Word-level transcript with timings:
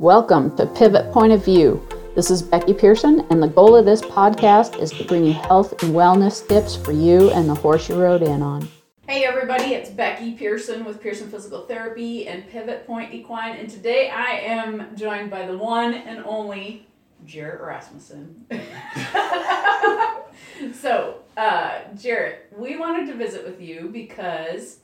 Welcome 0.00 0.56
to 0.56 0.64
Pivot 0.64 1.12
Point 1.12 1.34
of 1.34 1.44
View. 1.44 1.86
This 2.14 2.30
is 2.30 2.40
Becky 2.40 2.72
Pearson, 2.72 3.26
and 3.28 3.42
the 3.42 3.46
goal 3.46 3.76
of 3.76 3.84
this 3.84 4.00
podcast 4.00 4.80
is 4.80 4.92
to 4.92 5.04
bring 5.04 5.26
you 5.26 5.34
health 5.34 5.82
and 5.82 5.94
wellness 5.94 6.48
tips 6.48 6.74
for 6.74 6.92
you 6.92 7.28
and 7.32 7.46
the 7.46 7.54
horse 7.54 7.90
you 7.90 8.00
rode 8.00 8.22
in 8.22 8.40
on. 8.40 8.66
Hey 9.06 9.24
everybody, 9.24 9.74
it's 9.74 9.90
Becky 9.90 10.32
Pearson 10.32 10.86
with 10.86 11.02
Pearson 11.02 11.30
Physical 11.30 11.66
Therapy 11.66 12.28
and 12.28 12.48
Pivot 12.48 12.86
Point 12.86 13.12
Equine, 13.12 13.58
and 13.58 13.68
today 13.68 14.08
I 14.08 14.38
am 14.38 14.96
joined 14.96 15.30
by 15.30 15.46
the 15.46 15.58
one 15.58 15.92
and 15.92 16.24
only 16.24 16.86
Jarrett 17.26 17.60
Rasmussen. 17.60 18.46
so, 20.72 21.16
uh, 21.36 21.80
Jarrett, 21.94 22.50
we 22.56 22.78
wanted 22.78 23.06
to 23.08 23.14
visit 23.16 23.44
with 23.44 23.60
you 23.60 23.90
because 23.92 24.78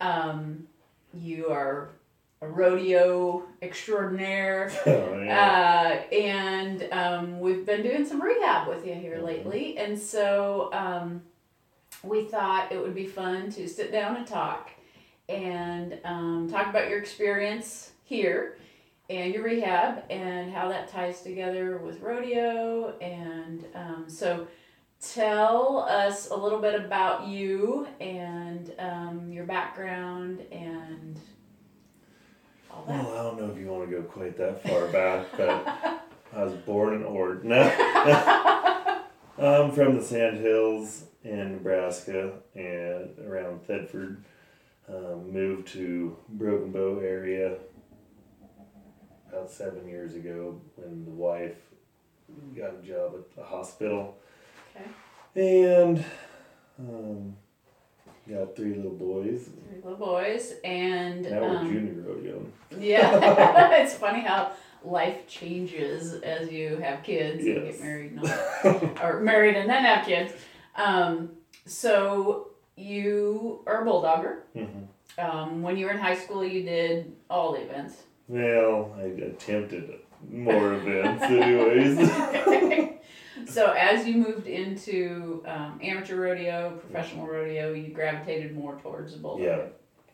um, 0.00 0.68
you 1.12 1.48
are 1.48 1.93
a 2.44 2.48
rodeo 2.48 3.42
extraordinaire, 3.62 4.70
Oh, 4.86 5.20
yeah. 5.22 5.98
uh, 6.10 6.14
and 6.14 6.88
um, 6.92 7.40
we've 7.40 7.64
been 7.64 7.82
doing 7.82 8.04
some 8.04 8.20
rehab 8.20 8.68
with 8.68 8.86
you 8.86 8.94
here 8.94 9.16
Mhm. 9.18 9.24
lately, 9.24 9.78
and 9.78 9.98
so 9.98 10.70
um, 10.72 11.22
we 12.02 12.24
thought 12.24 12.70
it 12.72 12.80
would 12.80 12.94
be 12.94 13.06
fun 13.06 13.50
to 13.52 13.66
sit 13.68 13.90
down 13.90 14.16
and 14.16 14.26
talk 14.26 14.70
and 15.28 15.98
um, 16.04 16.48
talk 16.50 16.66
about 16.68 16.88
your 16.90 16.98
experience 16.98 17.92
here 18.04 18.58
and 19.08 19.32
your 19.32 19.42
rehab 19.42 20.02
and 20.10 20.52
how 20.52 20.68
that 20.68 20.88
ties 20.88 21.22
together 21.22 21.78
with 21.78 22.00
rodeo. 22.00 22.94
And 23.00 23.64
um, 23.74 24.04
so, 24.08 24.46
tell 25.00 25.78
us 25.88 26.30
a 26.30 26.34
little 26.36 26.58
bit 26.60 26.74
about 26.74 27.26
you 27.26 27.86
and 28.00 28.72
um, 28.78 29.30
your 29.30 29.44
background 29.44 30.40
and 30.52 31.18
all 32.74 32.84
that. 32.86 33.04
well, 33.04 33.18
I 33.18 33.22
don't 33.22 33.38
know 33.40 33.50
if 33.50 33.58
you 33.58 33.66
want 33.66 33.88
to 33.88 33.96
go 33.96 34.02
quite 34.02 34.36
that 34.38 34.62
far 34.66 34.86
back, 34.88 35.26
but 35.36 36.02
I 36.34 36.44
was 36.44 36.54
born 36.54 36.94
in 36.94 37.04
Ord. 37.04 37.44
No. 37.44 37.62
I'm 39.38 39.72
from 39.72 39.96
the 39.96 40.02
Sand 40.02 40.38
Hills 40.38 41.04
in 41.22 41.52
Nebraska 41.52 42.34
and 42.54 43.18
around 43.18 43.66
Thedford. 43.66 44.22
Um, 44.88 45.32
moved 45.32 45.68
to 45.68 46.16
Broken 46.28 46.70
Bow 46.70 47.00
area 47.00 47.56
about 49.28 49.50
seven 49.50 49.88
years 49.88 50.14
ago 50.14 50.60
when 50.76 51.04
the 51.04 51.10
wife 51.10 51.56
got 52.54 52.74
a 52.74 52.86
job 52.86 53.14
at 53.14 53.34
the 53.34 53.44
hospital. 53.44 54.16
Okay. 54.76 55.64
And 55.66 56.04
um, 56.78 57.36
got 58.28 58.56
three 58.56 58.74
little 58.74 58.92
boys. 58.92 59.48
Three 59.68 59.82
little 59.82 59.98
boys 59.98 60.54
and 60.64 61.22
Now 61.22 61.40
we're 61.40 61.56
um, 61.58 61.72
junior 61.72 62.02
rodeo. 62.02 62.46
Yeah, 62.78 63.70
it's 63.82 63.94
funny 63.94 64.20
how 64.20 64.52
life 64.84 65.26
changes 65.26 66.14
as 66.22 66.50
you 66.50 66.76
have 66.76 67.02
kids 67.02 67.44
and 67.44 67.64
get 67.64 67.80
married, 67.80 68.12
and 68.64 69.00
or 69.02 69.20
married 69.20 69.56
and 69.56 69.68
then 69.68 69.84
have 69.84 70.06
kids. 70.06 70.32
Um, 70.76 71.30
so 71.66 72.48
you 72.76 73.60
are 73.66 73.82
a 73.82 73.86
bulldogger. 73.86 74.38
Mhm. 74.56 74.86
Um, 75.16 75.62
when 75.62 75.76
you 75.76 75.86
were 75.86 75.92
in 75.92 75.98
high 75.98 76.16
school, 76.16 76.44
you 76.44 76.64
did 76.64 77.14
all 77.30 77.52
the 77.52 77.60
events. 77.60 78.02
Well, 78.26 78.92
I 78.98 79.02
attempted 79.02 80.00
more 80.30 80.74
events, 80.74 81.22
anyways. 81.22 82.90
so 83.46 83.72
as 83.72 84.06
you 84.06 84.14
moved 84.14 84.46
into 84.46 85.42
um, 85.46 85.80
amateur 85.82 86.16
rodeo, 86.16 86.76
professional 86.76 87.26
rodeo, 87.26 87.72
you 87.72 87.88
gravitated 87.92 88.54
more 88.54 88.78
towards 88.80 89.12
the 89.12 89.18
bulldog. 89.18 89.44
Yeah. 89.44 89.66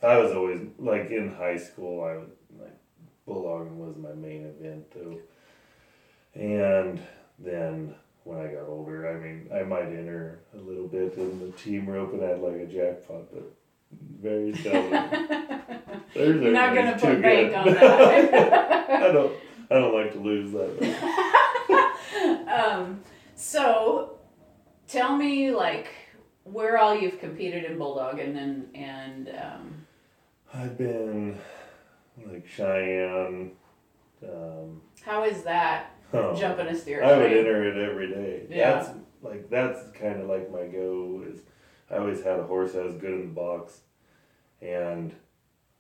I 0.03 0.19
was 0.19 0.33
always 0.33 0.61
like 0.79 1.11
in 1.11 1.35
high 1.35 1.59
school. 1.59 2.05
I 2.05 2.17
would 2.17 2.31
like 2.59 2.77
bulldogging 3.29 3.77
was 3.77 3.97
my 3.97 4.13
main 4.15 4.47
event 4.47 4.91
though, 4.95 5.19
and 6.35 7.01
then 7.39 7.95
when 8.25 8.39
I 8.39 8.53
got 8.53 8.67
older, 8.69 9.11
I 9.11 9.19
mean, 9.23 9.49
I 9.55 9.63
might 9.63 9.87
enter 9.87 10.41
a 10.55 10.59
little 10.59 10.87
bit 10.87 11.15
in 11.17 11.41
the 11.41 11.53
team 11.53 11.87
rope 11.87 12.13
and 12.13 12.43
like 12.43 12.55
a 12.55 12.67
jackpot, 12.67 13.33
but 13.33 13.53
very 14.21 14.55
seldom. 14.63 14.93
There's 16.15 16.43
You're 16.43 16.53
not 16.53 16.75
gonna 16.75 16.93
put 16.93 17.17
too 17.17 17.23
bank 17.23 17.57
on 17.57 17.67
that. 17.75 18.91
I 18.91 19.13
don't. 19.13 19.33
I 19.71 19.75
don't 19.75 19.95
like 19.95 20.13
to 20.13 20.19
lose 20.19 20.51
that. 20.53 20.73
um, 22.49 23.01
so 23.41 24.19
tell 24.87 25.17
me 25.17 25.51
like 25.51 25.89
where 26.45 26.77
all 26.79 26.95
you've 26.95 27.19
competed 27.19 27.65
in 27.65 27.79
bulldogging 27.79 28.21
and 28.27 28.37
then 28.37 28.69
and 28.75 29.29
um, 29.29 29.87
I've 30.53 30.77
been 30.77 31.39
like 32.27 32.47
Cheyenne. 32.47 33.53
Um, 34.23 34.83
how 35.03 35.25
is 35.25 35.43
that 35.45 35.97
oh, 36.13 36.37
jumping 36.37 36.67
a 36.67 36.77
steer 36.77 37.03
I 37.03 37.17
would 37.17 37.33
enter 37.33 37.65
it 37.65 37.91
every 37.91 38.11
day. 38.11 38.47
Yeah. 38.51 38.73
That's 38.75 38.91
like 39.23 39.49
that's 39.49 39.91
kind 39.99 40.21
of 40.21 40.29
like 40.29 40.51
my 40.53 40.67
go 40.67 41.25
is 41.27 41.41
I 41.91 41.97
always 41.97 42.23
had 42.23 42.39
a 42.39 42.45
horse 42.45 42.73
that 42.73 42.85
was 42.85 42.95
good 42.95 43.13
in 43.13 43.21
the 43.21 43.35
box 43.35 43.81
and 44.61 45.15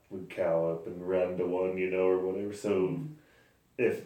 would 0.08 0.30
cow 0.30 0.70
up 0.70 0.86
and 0.86 1.06
run 1.06 1.36
to 1.36 1.46
one, 1.46 1.76
you 1.76 1.90
know, 1.90 2.04
or 2.06 2.18
whatever. 2.26 2.54
So 2.54 2.70
Mm-hmm. 2.70 3.12
if 3.76 4.02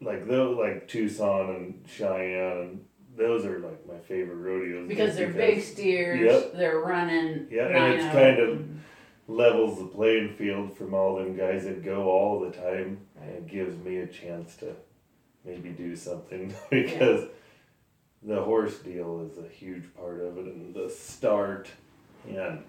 like 0.00 0.26
those 0.28 0.56
like 0.56 0.88
Tucson 0.88 1.50
and 1.50 1.84
Cheyenne 1.88 2.58
and 2.58 2.84
those 3.16 3.44
are 3.44 3.58
like 3.58 3.86
my 3.86 3.98
favorite 3.98 4.36
rodeos 4.36 4.88
because 4.88 5.16
they're 5.16 5.32
big 5.32 5.62
steers, 5.62 6.20
Yep. 6.20 6.52
they're 6.54 6.78
running. 6.78 7.48
Yeah, 7.50 7.66
and 7.66 7.94
it's 7.94 8.04
oh. 8.04 8.12
kind 8.12 8.38
of- 8.38 8.68
levels 9.28 9.78
the 9.78 9.84
playing 9.84 10.34
field 10.36 10.74
from 10.76 10.94
all 10.94 11.16
them 11.16 11.36
guys 11.36 11.64
that 11.64 11.84
go 11.84 12.10
all 12.10 12.40
the 12.40 12.50
time 12.50 12.98
and 13.20 13.30
it 13.30 13.46
gives 13.46 13.76
me 13.84 13.98
a 13.98 14.06
chance 14.06 14.56
to 14.56 14.74
maybe 15.44 15.68
do 15.68 15.94
something 15.94 16.52
because 16.70 17.28
the 18.22 18.42
horse 18.42 18.78
deal 18.78 19.28
is 19.30 19.36
a 19.36 19.46
huge 19.46 19.84
part 19.94 20.20
of 20.20 20.38
it 20.38 20.46
and 20.46 20.74
the 20.74 20.88
start 20.88 21.68
and 22.26 22.64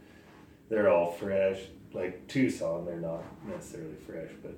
they're 0.70 0.90
all 0.92 1.10
fresh 1.10 1.62
like 1.94 2.28
tucson 2.28 2.86
they're 2.86 3.00
not 3.00 3.24
necessarily 3.48 3.96
fresh 4.06 4.30
but 4.44 4.54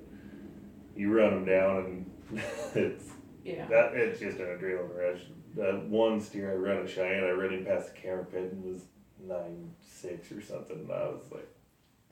you 0.96 1.16
run 1.16 1.30
them 1.30 1.44
down 1.44 1.76
and 1.76 2.10
it's 2.74 3.10
yeah. 3.44 3.66
that 3.66 3.94
it's 3.94 4.20
just 4.20 4.38
an 4.38 4.46
adrenaline 4.46 4.96
rush 4.96 5.20
that 5.56 5.82
one 5.84 6.20
steer 6.20 6.50
i 6.52 6.54
ran 6.54 6.78
at 6.82 6.90
cheyenne 6.90 7.24
i 7.24 7.30
ran 7.30 7.52
him 7.52 7.64
past 7.64 7.94
the 7.94 8.00
camera 8.00 8.24
pit 8.24 8.52
and 8.52 8.64
was 8.64 8.82
nine 9.20 9.70
six 9.80 10.30
or 10.32 10.40
something 10.40 10.78
and 10.78 10.92
i 10.92 11.08
was 11.08 11.30
like 11.30 11.48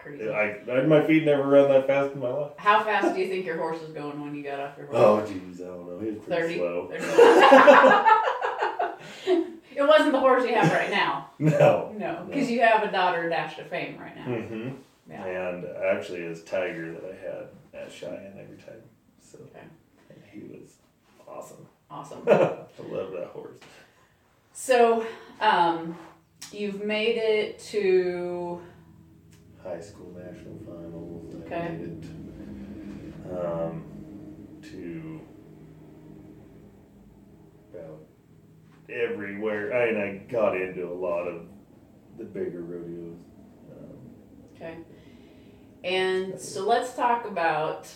Crazy. 0.01 0.29
I, 0.31 0.57
I 0.71 0.83
my 0.87 1.05
feet 1.07 1.25
never 1.27 1.47
run 1.47 1.69
that 1.69 1.87
fast 1.87 2.15
in 2.15 2.21
my 2.21 2.31
life. 2.31 2.53
How 2.57 2.83
fast 2.83 3.15
do 3.15 3.21
you 3.21 3.29
think 3.29 3.45
your 3.45 3.59
horse 3.59 3.83
was 3.83 3.91
going 3.91 4.19
when 4.19 4.35
you 4.35 4.43
got 4.43 4.59
off 4.59 4.79
your 4.79 4.87
horse? 4.87 4.99
Oh 4.99 5.21
jeez, 5.31 5.61
I 5.61 5.67
don't 5.67 5.87
know. 5.87 5.99
He 6.01 6.13
was 6.13 6.25
pretty 6.25 6.43
30? 6.43 6.57
slow. 6.57 6.89
30. 6.91 7.05
it 9.77 9.87
wasn't 9.87 10.13
the 10.13 10.21
horse 10.21 10.45
you 10.45 10.55
have 10.55 10.73
right 10.73 10.91
now. 10.91 11.29
No. 11.39 11.95
No, 11.97 12.27
because 12.29 12.51
you 12.51 12.61
have 12.61 12.83
a 12.83 12.93
daughter 12.93 13.29
Dash 13.29 13.57
Ta 13.57 13.63
Fame 13.65 13.99
right 13.99 14.17
now. 14.17 14.27
Mm-hmm. 14.27 14.71
Yeah. 15.11 15.25
And 15.25 15.65
actually, 15.91 16.23
his 16.23 16.43
tiger 16.45 16.93
that 16.93 17.05
I 17.05 17.15
had 17.15 17.49
at 17.83 17.93
Cheyenne 17.93 18.39
every 18.41 18.59
time. 18.59 18.83
So 19.21 19.39
Okay. 19.39 19.65
And 21.31 21.39
awesome. 21.39 21.67
Awesome. 21.91 22.23
I 22.29 22.93
love 22.95 23.13
that 23.13 23.31
horse. 23.33 23.57
So, 24.53 25.07
um, 25.41 25.97
you've 26.53 26.83
made 26.85 27.17
it 27.17 27.59
to 27.71 28.61
High 29.63 29.81
school 29.81 30.15
national 30.17 30.59
finals. 30.65 31.35
I 31.35 31.55
Okay. 31.55 31.69
made 31.77 32.05
it 32.05 33.37
um, 33.37 33.85
to 34.63 35.21
about 37.75 38.01
everywhere. 38.89 39.75
I 39.77 39.93
mean, 39.93 40.01
I 40.01 40.33
got 40.33 40.57
into 40.57 40.87
a 40.89 40.95
lot 40.95 41.25
of 41.27 41.43
the 42.19 42.25
bigger 42.25 42.63
rodeos. 42.63 43.17
Um, 43.71 43.97
okay, 44.57 44.77
and 45.85 46.41
so 46.41 46.67
let's 46.67 46.95
talk 46.95 47.27
about 47.27 47.89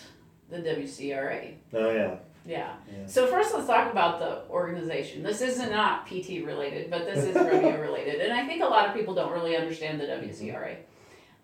the 0.51 0.59
WCRA. 0.59 1.55
oh 1.73 1.91
yeah. 1.91 2.17
Yeah. 2.47 2.75
Yeah. 2.91 3.07
So 3.07 3.27
first, 3.27 3.55
let's 3.55 3.67
talk 3.67 3.91
about 3.91 4.19
the 4.19 4.43
organization. 4.51 5.23
This 5.23 5.41
is 5.41 5.59
not 5.59 6.07
PT 6.07 6.45
related, 6.45 6.91
but 6.91 7.07
this 7.07 7.25
is 7.25 7.35
rodeo 7.37 7.81
related, 7.81 8.21
and 8.21 8.33
I 8.33 8.47
think 8.47 8.63
a 8.63 8.67
lot 8.67 8.89
of 8.89 8.95
people 8.95 9.15
don't 9.15 9.33
really 9.33 9.57
understand 9.57 10.01
the 10.01 10.05
WCRA. 10.05 10.77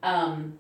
Um, 0.03 0.59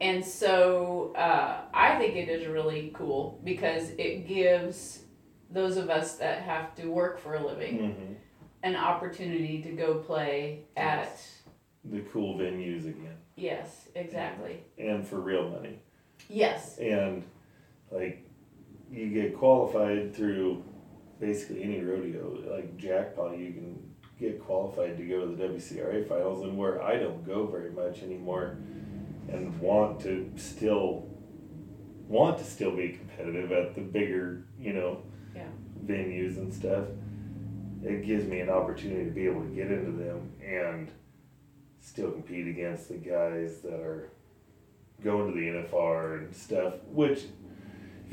and 0.00 0.24
so 0.24 1.14
uh, 1.16 1.62
I 1.72 1.96
think 1.96 2.16
it 2.16 2.28
is 2.28 2.46
really 2.46 2.90
cool 2.94 3.40
because 3.44 3.90
it 3.98 4.26
gives 4.26 5.00
those 5.50 5.76
of 5.76 5.90
us 5.90 6.16
that 6.16 6.42
have 6.42 6.74
to 6.76 6.86
work 6.88 7.18
for 7.18 7.34
a 7.34 7.46
living 7.46 7.92
hmm 7.94 8.12
an 8.64 8.76
opportunity 8.76 9.60
to 9.60 9.68
go 9.72 9.96
play 9.96 10.64
at. 10.76 11.20
The 11.84 12.00
cool 12.10 12.38
venues 12.38 12.88
again, 12.88 13.14
Yes, 13.36 13.88
exactly. 13.94 14.64
and 14.78 15.06
for 15.06 15.20
real 15.20 15.50
money. 15.50 15.80
Yes. 16.30 16.78
And 16.78 17.24
like, 17.90 18.26
you 18.92 19.10
get 19.10 19.36
qualified 19.36 20.14
through 20.14 20.62
basically 21.20 21.62
any 21.62 21.80
rodeo. 21.80 22.38
Like 22.50 22.76
jackpot, 22.76 23.38
you 23.38 23.52
can 23.52 23.94
get 24.18 24.42
qualified 24.44 24.96
to 24.96 25.04
go 25.04 25.20
to 25.28 25.34
the 25.34 25.42
WCRA 25.44 26.08
finals, 26.08 26.42
and 26.44 26.56
where 26.56 26.82
I 26.82 26.96
don't 26.96 27.24
go 27.26 27.46
very 27.46 27.70
much 27.70 28.02
anymore, 28.02 28.56
and 29.28 29.58
want 29.60 30.00
to 30.02 30.30
still 30.36 31.08
want 32.08 32.36
to 32.38 32.44
still 32.44 32.76
be 32.76 32.90
competitive 32.90 33.50
at 33.50 33.74
the 33.74 33.80
bigger, 33.80 34.44
you 34.60 34.74
know, 34.74 34.98
Yeah. 35.34 35.48
venues 35.86 36.36
and 36.36 36.52
stuff. 36.52 36.86
It 37.82 38.04
gives 38.04 38.26
me 38.26 38.40
an 38.40 38.50
opportunity 38.50 39.04
to 39.06 39.10
be 39.10 39.24
able 39.26 39.40
to 39.42 39.48
get 39.48 39.70
into 39.70 39.92
them 39.92 40.30
and 40.44 40.90
still 41.80 42.10
compete 42.10 42.46
against 42.46 42.88
the 42.90 42.96
guys 42.96 43.62
that 43.62 43.80
are 43.80 44.10
going 45.02 45.32
to 45.32 45.38
the 45.38 45.46
NFR 45.48 46.18
and 46.18 46.34
stuff. 46.34 46.74
Which, 46.92 47.24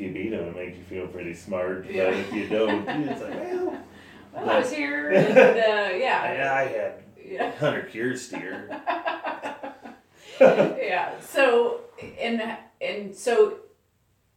you 0.02 0.12
beat 0.12 0.30
them, 0.32 0.46
it 0.48 0.56
makes 0.56 0.78
you 0.78 0.84
feel 0.84 1.08
pretty 1.08 1.34
smart. 1.34 1.86
Yeah. 1.90 2.06
But 2.06 2.14
if 2.16 2.34
you 2.34 2.48
don't, 2.50 2.88
it's 2.90 3.22
like, 3.22 3.34
well, 3.34 3.78
Well, 4.34 4.50
I 4.50 4.60
was 4.60 4.72
here, 4.72 5.10
and 5.14 5.38
uh, 5.38 5.96
yeah, 5.96 6.22
I, 6.24 6.62
I 6.62 6.68
had 6.68 6.94
yeah. 7.24 7.52
Hunter 7.58 7.84
Cure 7.84 8.16
steer. 8.18 8.68
yeah. 10.40 11.20
So 11.20 11.82
and 12.20 12.42
and 12.82 13.16
so 13.16 13.58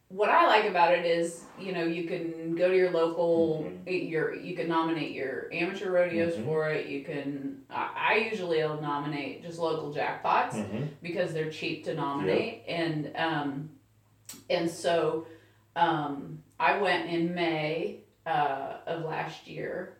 what 0.09 0.29
I 0.29 0.47
like 0.47 0.67
about 0.67 0.93
it 0.93 1.05
is, 1.07 1.45
you 1.59 1.73
know, 1.73 1.83
you 1.85 2.05
can 2.05 2.55
go 2.55 2.69
to 2.69 2.77
your 2.77 2.91
local, 2.91 3.69
your 3.87 4.35
you 4.37 4.55
can 4.55 4.69
nominate 4.69 5.13
your 5.13 5.49
amateur 5.53 5.91
rodeos 5.91 6.35
Mhm. 6.35 6.45
for 6.45 6.71
it. 6.71 6.87
You 6.87 7.03
can. 7.05 7.63
I, 7.71 7.91
I 8.13 8.29
usually 8.31 8.59
will 8.59 8.81
nominate 8.81 9.43
just 9.43 9.59
local 9.59 9.93
jackpots 9.95 10.53
hmm 10.67 10.85
because 11.03 11.33
they're 11.33 11.51
cheap 11.51 11.85
to 11.85 11.95
nominate, 11.95 12.63
and 12.69 13.11
um, 13.17 13.71
and 14.51 14.71
so 14.71 15.27
um, 15.77 16.39
I 16.59 16.79
went 16.79 17.09
in 17.11 17.35
May 17.35 18.01
uh, 18.27 18.75
of 18.87 19.05
last 19.05 19.47
year. 19.47 19.97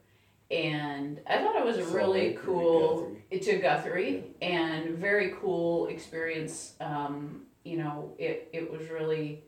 And 0.51 1.21
I 1.27 1.39
thought 1.39 1.57
it 1.57 1.65
was 1.65 1.79
a 1.79 1.83
Salt 1.83 1.95
really 1.95 2.39
cool 2.45 3.17
Guthrie? 3.31 3.41
to 3.41 3.57
Guthrie 3.59 4.25
and 4.43 4.91
very 4.99 5.35
cool 5.41 5.87
experience. 5.87 6.75
Um, 6.81 7.43
you 7.65 7.79
know, 7.79 8.13
it, 8.19 8.51
it 8.53 8.71
was 8.71 8.89
really, 8.91 9.43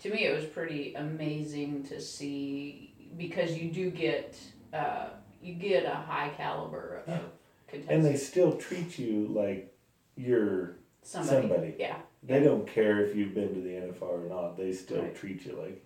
to 0.00 0.10
me, 0.10 0.24
it 0.24 0.34
was 0.34 0.46
pretty 0.46 0.94
amazing 0.94 1.84
to 1.84 2.00
see 2.00 2.94
because 3.18 3.56
you 3.56 3.70
do 3.70 3.90
get, 3.90 4.36
uh, 4.72 5.08
you 5.42 5.54
get 5.54 5.84
a 5.84 5.94
high 5.94 6.30
caliber 6.36 7.02
of 7.06 7.08
Yeah. 7.12 7.18
contestants. 7.68 7.90
And 7.90 8.04
they 8.04 8.16
still 8.16 8.56
treat 8.56 8.98
you 8.98 9.28
like 9.28 9.72
you're 10.16 10.76
somebody, 11.02 11.48
somebody. 11.48 11.74
Yeah. 11.78 11.96
They 12.26 12.42
don't 12.42 12.66
care 12.66 13.00
if 13.04 13.14
you've 13.14 13.34
been 13.34 13.54
to 13.54 13.60
the 13.60 13.70
NFR 13.76 14.24
or 14.24 14.28
not. 14.28 14.56
They 14.56 14.72
still 14.72 15.02
Right. 15.02 15.14
treat 15.14 15.44
you 15.44 15.52
like 15.52 15.84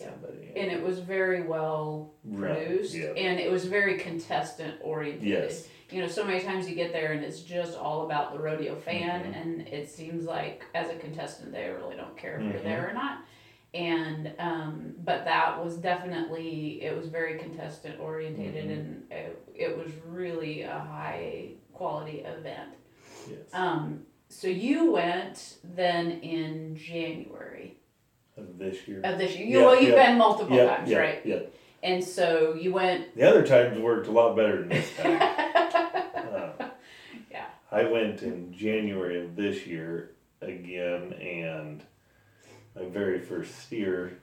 Yeah. 0.00 0.08
somebody. 0.10 0.52
And 0.56 0.72
it 0.72 0.82
was 0.82 0.98
very 0.98 1.42
well 1.42 2.14
Right, 2.24 2.66
produced 2.66 2.94
yeah. 2.94 3.10
and 3.16 3.38
it 3.38 3.50
was 3.50 3.66
very 3.66 3.98
contestant 3.98 4.74
oriented. 4.82 5.22
Yes. 5.28 5.68
You 5.90 6.00
know, 6.00 6.08
so 6.08 6.24
many 6.24 6.40
times 6.40 6.68
you 6.68 6.74
get 6.74 6.92
there 6.92 7.12
and 7.12 7.22
it's 7.22 7.40
just 7.42 7.78
all 7.78 8.06
about 8.06 8.32
the 8.32 8.38
rodeo 8.40 8.74
fan, 8.76 9.24
Mhm. 9.32 9.36
and 9.42 9.68
it 9.68 9.88
seems 9.88 10.24
like 10.24 10.64
as 10.74 10.88
a 10.90 10.94
contestant 10.96 11.52
they 11.52 11.68
really 11.68 11.96
don't 11.96 12.16
care 12.16 12.36
if 12.36 12.42
you're 12.42 12.60
Mhm. 12.60 12.64
there 12.64 12.88
or 12.90 12.94
not. 12.94 13.18
And 13.74 14.32
um, 14.38 14.94
but 15.04 15.24
that 15.24 15.62
was 15.62 15.76
definitely 15.78 16.82
it 16.82 16.96
was 16.96 17.08
very 17.08 17.38
contestant 17.38 18.00
orientated, 18.00 18.66
Mhm. 18.66 18.72
and 18.72 19.12
it, 19.12 19.42
it 19.54 19.78
was 19.78 19.92
really 20.08 20.62
a 20.62 20.78
high 20.78 21.50
quality 21.72 22.20
event. 22.20 22.70
yes. 23.30 23.38
Um, 23.54 24.04
so 24.32 24.48
you 24.48 24.92
went 24.92 25.56
then 25.62 26.10
in 26.20 26.74
January 26.76 27.76
of 28.36 28.58
this 28.58 28.88
year. 28.88 29.00
of 29.04 29.18
this 29.18 29.36
year. 29.36 29.46
You, 29.46 29.58
Yeah, 29.60 29.64
well, 29.66 29.80
you've 29.80 29.94
yeah. 29.94 30.06
been 30.06 30.18
multiple 30.18 30.56
yeah, 30.56 30.76
times, 30.76 30.94
right? 30.94 31.20
Yeah. 31.24 31.40
And 31.82 32.02
so 32.02 32.54
you 32.54 32.72
went. 32.72 33.14
The 33.16 33.28
other 33.28 33.44
times 33.46 33.78
worked 33.78 34.06
a 34.06 34.10
lot 34.12 34.34
better 34.36 34.60
than 34.60 34.68
this 34.70 34.88
time. 34.96 35.20
Uh, 36.32 36.52
Yeah. 37.30 37.44
I 37.70 37.84
went 37.84 38.22
in 38.22 38.52
January 38.54 39.22
of 39.22 39.36
this 39.36 39.66
year 39.66 40.12
again, 40.40 41.12
and 41.12 41.82
my 42.74 42.86
very 42.88 43.20
first 43.20 43.58
steer. 43.58 44.18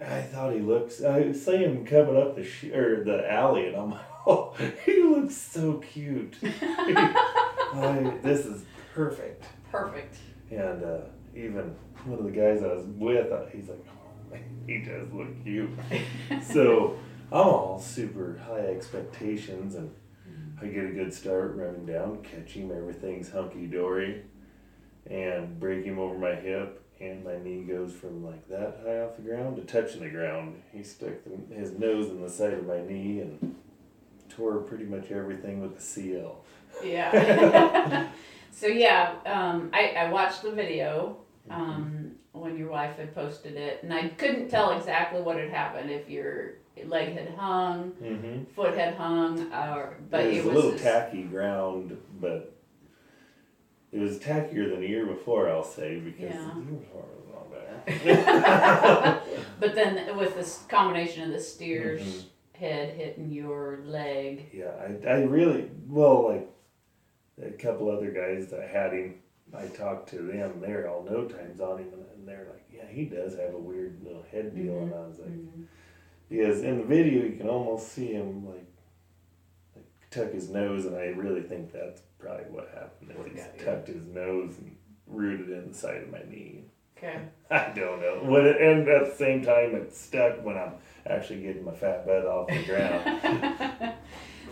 I 0.00 0.22
thought 0.22 0.54
he 0.54 0.60
looks. 0.60 1.02
I 1.02 1.32
see 1.32 1.58
him 1.58 1.84
coming 1.84 2.16
up 2.16 2.34
the 2.34 2.44
sh- 2.44 2.72
or 2.72 3.04
the 3.04 3.30
alley, 3.30 3.66
and 3.68 3.76
I'm 3.76 3.90
like, 3.90 4.00
oh, 4.26 4.54
he 4.86 5.02
looks 5.02 5.34
so 5.36 5.74
cute. 5.92 6.36
I, 6.42 8.14
this 8.22 8.46
is 8.46 8.64
perfect. 8.94 9.44
Perfect. 9.70 10.16
And 10.50 10.84
uh, 10.84 10.98
even 11.34 11.74
one 12.04 12.18
of 12.18 12.24
the 12.24 12.30
guys 12.30 12.62
I 12.62 12.74
was 12.74 12.84
with, 12.86 13.32
uh, 13.32 13.46
he's 13.52 13.68
like, 13.68 13.84
oh, 13.88 14.32
man, 14.32 14.42
he 14.66 14.78
does 14.78 15.12
look 15.12 15.42
cute. 15.42 15.70
so 16.42 16.98
I'm 17.30 17.38
all 17.38 17.78
super 17.80 18.40
high 18.46 18.66
expectations, 18.66 19.74
and 19.74 19.90
I 20.60 20.66
get 20.66 20.84
a 20.84 20.90
good 20.90 21.12
start 21.12 21.56
running 21.56 21.86
down, 21.86 22.22
catch 22.22 22.52
him, 22.52 22.70
everything's 22.70 23.30
hunky 23.30 23.66
dory, 23.66 24.22
and 25.06 25.58
break 25.58 25.84
him 25.84 25.98
over 25.98 26.18
my 26.18 26.34
hip. 26.34 26.78
And 27.00 27.24
my 27.24 27.36
knee 27.42 27.64
goes 27.64 27.92
from 27.92 28.24
like 28.24 28.48
that 28.48 28.80
high 28.84 29.00
off 29.00 29.16
the 29.16 29.22
ground 29.22 29.56
to 29.56 29.62
touching 29.62 30.02
the 30.02 30.08
ground. 30.08 30.62
He 30.72 30.84
stuck 30.84 31.24
the, 31.24 31.52
his 31.52 31.72
nose 31.72 32.08
in 32.08 32.22
the 32.22 32.30
side 32.30 32.52
of 32.52 32.64
my 32.64 32.80
knee 32.80 33.18
and 33.18 33.56
tore 34.28 34.58
pretty 34.58 34.84
much 34.84 35.10
everything 35.10 35.60
with 35.60 35.74
the 35.76 35.82
CL. 35.82 36.44
Yeah. 36.84 38.08
so 38.52 38.66
yeah, 38.68 39.14
um, 39.26 39.70
I, 39.72 39.94
I 39.98 40.10
watched 40.10 40.42
the 40.42 40.52
video 40.52 41.16
um, 41.50 42.12
when 42.32 42.56
your 42.56 42.70
wife 42.70 42.96
had 42.96 43.14
posted 43.14 43.56
it, 43.56 43.82
and 43.82 43.92
I 43.92 44.08
couldn't 44.08 44.48
tell 44.48 44.70
exactly 44.78 45.20
what 45.20 45.36
had 45.36 45.50
happened. 45.50 45.90
If 45.90 46.08
your 46.08 46.52
leg 46.84 47.14
had 47.18 47.30
hung, 47.34 47.92
Mm-hmm. 48.02 48.44
foot 48.54 48.76
had 48.76 48.94
hung, 48.94 49.52
or 49.52 49.96
but 50.10 50.20
it 50.24 50.28
was, 50.28 50.36
it 50.36 50.44
a 50.44 50.52
little 50.54 50.70
this- 50.72 50.82
tacky 50.82 51.22
ground, 51.24 51.96
but 52.20 52.54
it 53.90 53.98
was 53.98 54.18
tackier 54.18 54.70
than 54.70 54.80
the 54.80 54.88
year 54.88 55.04
before, 55.06 55.48
I'll 55.50 55.64
say, 55.64 55.98
because 55.98 56.20
Yeah. 56.34 56.50
the 56.54 56.60
year 56.62 56.78
before 56.80 57.04
was 57.16 57.28
not 57.34 57.50
bad. 57.52 59.22
But 59.60 59.74
then 59.74 60.16
with 60.16 60.34
this 60.34 60.64
combination 60.68 61.24
of 61.24 61.30
the 61.32 61.40
steer's 61.40 62.00
Mhm. 62.02 62.24
head 62.58 62.94
hitting 62.96 63.30
your 63.30 63.80
leg, 63.84 64.50
yeah, 64.52 64.70
I, 64.80 65.08
I 65.08 65.22
really, 65.22 65.70
well, 65.88 66.28
like 66.28 66.48
a 67.40 67.50
couple 67.50 67.90
other 67.90 68.10
guys 68.10 68.48
that 68.50 68.68
had 68.68 68.92
him, 68.92 69.14
I 69.56 69.66
talked 69.66 70.08
to 70.10 70.16
them, 70.16 70.60
they're 70.60 70.88
all 70.88 71.02
no 71.08 71.26
times 71.26 71.60
on 71.60 71.78
him, 71.78 71.88
and 72.14 72.26
they're 72.26 72.46
like, 72.50 72.64
yeah, 72.72 72.86
he 72.90 73.04
does 73.04 73.36
have 73.36 73.54
a 73.54 73.58
weird 73.58 74.02
little 74.02 74.24
head 74.30 74.54
deal, 74.54 74.78
and 74.78 74.94
I 74.94 75.00
was 75.06 75.18
like, 75.18 75.28
Mhm. 75.30 75.64
because 76.28 76.62
in 76.62 76.78
the 76.78 76.84
video 76.84 77.24
you 77.24 77.36
can 77.36 77.48
almost 77.48 77.88
see 77.92 78.12
him 78.12 78.46
like, 78.46 78.66
like 79.76 79.84
tuck 80.10 80.32
his 80.32 80.48
nose, 80.50 80.86
and 80.86 80.96
I 80.96 81.06
really 81.08 81.42
think 81.42 81.72
that's 81.72 82.02
probably 82.18 82.44
what 82.46 82.68
happened. 82.74 83.10
is 83.10 83.16
What 83.16 83.28
He's 83.28 83.42
got 83.42 83.58
you. 83.58 83.64
tucked 83.64 83.88
his 83.88 84.06
nose 84.06 84.58
and 84.58 84.76
rooted 85.06 85.50
in 85.50 85.68
the 85.68 85.74
side 85.74 86.02
of 86.02 86.10
my 86.10 86.22
knee. 86.28 86.64
okay. 86.96 87.20
I 87.50 87.72
don't 87.74 88.00
know. 88.00 88.20
When 88.22 88.46
it, 88.46 88.60
and 88.60 88.88
at 88.88 89.06
the 89.10 89.14
same 89.16 89.42
time, 89.44 89.74
it's 89.74 89.98
stuck 90.00 90.42
when 90.44 90.56
I'm 90.56 90.74
actually 91.04 91.42
getting 91.42 91.64
my 91.64 91.74
fat 91.74 92.06
butt 92.06 92.24
off 92.24 92.48
the 92.48 92.62
ground. 92.64 93.94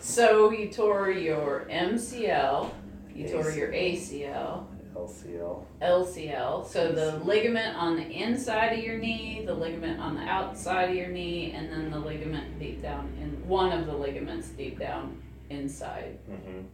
So 0.01 0.51
you 0.51 0.69
tore 0.69 1.11
your 1.11 1.67
MCL, 1.71 2.71
you 3.15 3.29
tore 3.29 3.51
your 3.53 3.69
ACL. 3.73 4.67
LCL. 4.95 5.65
LCL. 5.81 6.67
So 6.69 6.91
the 6.93 7.19
ligament 7.25 7.77
on 7.77 7.97
the 7.97 8.07
inside 8.11 8.79
of 8.79 8.85
your 8.85 8.99
knee, 8.99 9.45
the 9.47 9.55
ligament 9.55 10.01
on 10.01 10.15
the 10.17 10.23
outside 10.23 10.91
of 10.91 10.97
your 10.97 11.09
knee, 11.09 11.53
and 11.53 11.71
then 11.71 11.91
the 11.91 11.99
ligament 11.99 12.59
deep 12.59 12.83
down 12.83 13.13
in 13.21 13.47
one 13.49 13.73
of 13.73 13.87
the 13.87 13.93
ligaments 13.95 14.49
deep 14.49 14.79
down 14.79 15.23
inside. 15.49 16.19
Mm-hmm. 16.31 16.67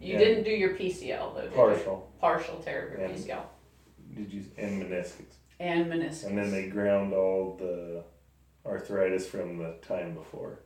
You 0.00 0.14
Yeah. 0.14 0.18
didn't 0.18 0.44
do 0.44 0.50
your 0.50 0.70
PCL 0.74 1.34
though. 1.34 1.42
Did 1.42 1.50
You? 1.50 1.56
Partial. 1.56 2.10
Partial 2.20 2.56
tear 2.58 2.86
of 2.88 2.92
your 2.98 3.00
And- 3.08 3.14
PCL 3.16 3.44
Did 4.16 4.32
you 4.32 4.44
and 4.58 4.82
meniscus? 4.82 5.34
and 5.60 5.86
meniscus. 5.86 6.26
And 6.26 6.38
then 6.38 6.50
they 6.50 6.66
ground 6.68 7.12
all 7.12 7.54
the 7.56 8.02
arthritis 8.66 9.26
from 9.28 9.58
the 9.58 9.74
time 9.82 10.14
before 10.14 10.60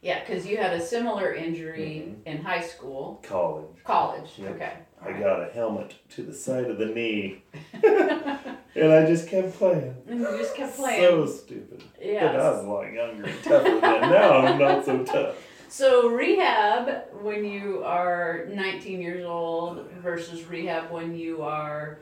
yeah, 0.00 0.20
because 0.20 0.46
you 0.46 0.56
had 0.56 0.72
a 0.74 0.80
similar 0.80 1.34
injury 1.34 2.04
mm-hmm. 2.06 2.26
in 2.26 2.42
high 2.42 2.60
school, 2.60 3.20
college. 3.26 3.66
college. 3.84 4.30
Yep. 4.36 4.54
Okay. 4.54 4.72
I 5.00 5.12
got 5.12 5.48
a 5.48 5.52
helmet 5.52 5.94
to 6.10 6.22
the 6.22 6.32
side 6.34 6.64
of 6.64 6.78
the 6.78 6.86
knee, 6.86 7.42
and 7.72 8.92
I 8.92 9.06
just 9.06 9.28
kept 9.28 9.54
playing. 9.54 9.94
And 10.08 10.20
you 10.20 10.38
just 10.38 10.54
kept 10.54 10.76
playing. 10.76 11.02
So 11.02 11.26
stupid. 11.26 11.84
yeah. 12.00 12.26
But 12.26 12.40
I 12.40 12.50
was 12.50 12.64
a 12.64 12.68
lot 12.68 12.92
younger 12.92 13.24
and 13.24 13.44
tougher 13.44 13.80
then. 13.80 14.00
Now 14.10 14.38
I'm 14.38 14.58
not 14.58 14.84
so 14.84 15.04
tough. 15.04 15.36
So 15.68 16.08
rehab 16.08 17.04
when 17.20 17.44
you 17.44 17.82
are 17.84 18.46
19 18.50 19.02
years 19.02 19.24
old 19.24 19.90
versus 20.02 20.44
rehab 20.46 20.90
when 20.90 21.14
you 21.14 21.42
are 21.42 21.98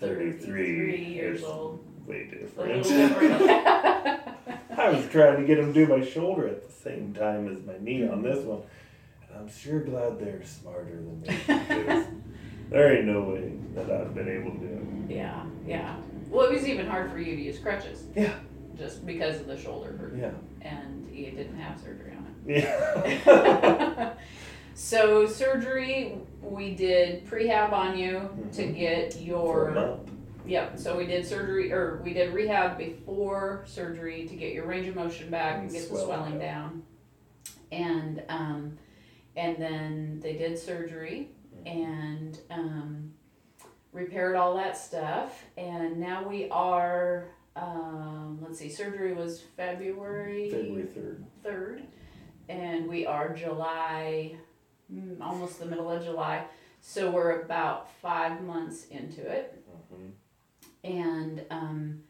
33 0.00 0.40
33 0.40 1.04
years 1.04 1.44
old. 1.44 1.84
Way 2.06 2.28
different. 2.30 2.86
I 4.76 4.90
was 4.90 5.06
trying 5.08 5.40
to 5.40 5.44
get 5.46 5.58
him 5.58 5.72
to 5.72 5.86
do 5.86 5.96
my 5.98 6.04
shoulder 6.04 6.46
at 6.48 6.66
the 6.66 6.72
same 6.72 7.14
time 7.14 7.48
as 7.48 7.64
my 7.64 7.74
knee 7.80 8.06
on 8.06 8.22
this 8.22 8.44
one. 8.44 8.62
And 9.28 9.38
I'm 9.40 9.48
sure 9.50 9.80
glad 9.80 10.18
they're 10.20 10.44
smarter 10.44 10.96
than 10.96 11.20
me. 11.20 11.28
because 11.46 12.06
there 12.70 12.96
ain't 12.96 13.06
no 13.06 13.22
way 13.22 13.52
that 13.74 13.90
I've 13.90 14.14
been 14.14 14.28
able 14.28 14.52
to 14.52 14.58
do 14.58 14.82
yeah, 15.08 15.44
yeah. 15.66 15.96
Well, 16.28 16.46
it 16.46 16.52
was 16.52 16.66
even 16.66 16.86
hard 16.86 17.10
for 17.12 17.18
you 17.20 17.36
to 17.36 17.40
use 17.42 17.58
crutches. 17.60 18.04
Yeah. 18.16 18.34
Just 18.76 19.06
because 19.06 19.40
of 19.40 19.46
the 19.46 19.56
shoulder 19.56 19.96
hurt, 19.96 20.14
it. 20.14 20.18
Yeah. 20.20 20.68
and 20.68 21.08
you 21.14 21.30
didn't 21.30 21.56
have 21.58 21.80
surgery 21.80 22.12
on 22.16 22.26
it. 22.46 22.64
Yeah. 22.64 24.12
so 24.74 25.26
surgery, 25.26 26.16
we 26.42 26.74
did 26.74 27.24
prehab 27.26 27.72
on 27.72 27.96
you 27.96 28.28
to 28.54 28.62
Mhm. 28.62 28.76
get 28.76 29.20
your 29.20 29.98
Yep. 30.46 30.78
So 30.78 30.96
we 30.96 31.06
did 31.06 31.26
surgery, 31.26 31.72
or 31.72 32.00
we 32.04 32.12
did 32.12 32.32
rehab 32.32 32.78
before 32.78 33.64
surgery 33.66 34.26
to 34.26 34.36
get 34.36 34.52
your 34.52 34.66
range 34.66 34.86
of 34.88 34.94
motion 34.96 35.30
back 35.30 35.56
and 35.56 35.64
And 35.64 35.72
get 35.72 35.90
the 35.90 35.98
swelling 35.98 36.38
down. 36.38 36.82
And 37.72 38.22
um, 38.28 38.78
and 39.36 39.56
then 39.56 40.20
they 40.22 40.34
did 40.34 40.58
surgery 40.58 41.30
and 41.64 42.38
um, 42.50 43.12
repaired 43.92 44.36
all 44.36 44.54
that 44.56 44.76
stuff. 44.76 45.44
And 45.56 45.98
now 45.98 46.26
we 46.26 46.48
are. 46.50 47.28
Um, 47.56 48.38
let's 48.42 48.58
see. 48.58 48.68
Surgery 48.68 49.14
was 49.14 49.40
February 49.56 50.50
February 50.50 50.86
third. 50.86 51.24
third, 51.42 51.82
and 52.50 52.86
we 52.86 53.06
are 53.06 53.32
July, 53.34 54.36
mm, 54.92 55.18
almost 55.22 55.58
the 55.58 55.64
middle 55.66 55.90
of 55.90 56.04
July. 56.04 56.44
So 56.82 57.10
we're 57.10 57.40
about 57.40 57.90
five 58.00 58.42
months 58.42 58.84
into 58.88 59.22
it 59.26 59.64
Mhm. 59.92 60.10
And 60.86 61.44
um, 61.50 62.00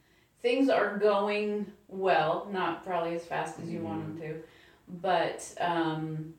things 0.42 0.68
are 0.68 0.96
going 0.98 1.66
well. 1.88 2.48
Not 2.52 2.84
probably 2.84 3.14
as 3.14 3.24
fast 3.24 3.58
as 3.60 3.68
you 3.70 3.80
want 3.80 4.02
them 4.02 4.18
to, 4.28 4.42
but 5.00 5.52
um, 5.60 6.34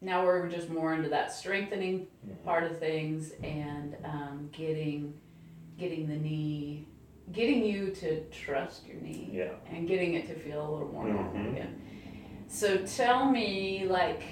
now 0.00 0.24
we're 0.24 0.48
just 0.48 0.68
more 0.70 0.94
into 0.94 1.08
that 1.10 1.32
strengthening 1.32 2.06
Mhm. 2.26 2.42
part 2.44 2.64
of 2.64 2.78
things 2.78 3.32
and 3.42 3.96
um, 4.04 4.48
getting 4.52 5.14
getting 5.78 6.06
the 6.06 6.16
knee, 6.16 6.86
getting 7.32 7.64
you 7.64 7.90
to 7.90 8.22
trust 8.28 8.86
your 8.86 8.96
knee 9.00 9.30
Yeah. 9.32 9.52
and 9.70 9.88
getting 9.88 10.12
it 10.12 10.26
to 10.26 10.34
feel 10.34 10.60
a 10.60 10.70
little 10.70 10.88
more 10.92 11.08
normal 11.08 11.32
Mhm. 11.32 11.52
again. 11.52 11.80
So 12.48 12.84
tell 12.84 13.30
me, 13.30 13.86
like, 13.86 14.22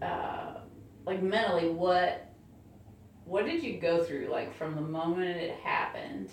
uh, 0.00 0.60
like 1.06 1.22
mentally, 1.22 1.70
what 1.70 2.26
what 3.24 3.44
did 3.46 3.62
you 3.62 3.78
go 3.80 4.02
through, 4.02 4.28
like 4.30 4.54
from 4.56 4.74
the 4.74 4.80
moment 4.80 5.36
it 5.38 5.54
happened, 5.62 6.30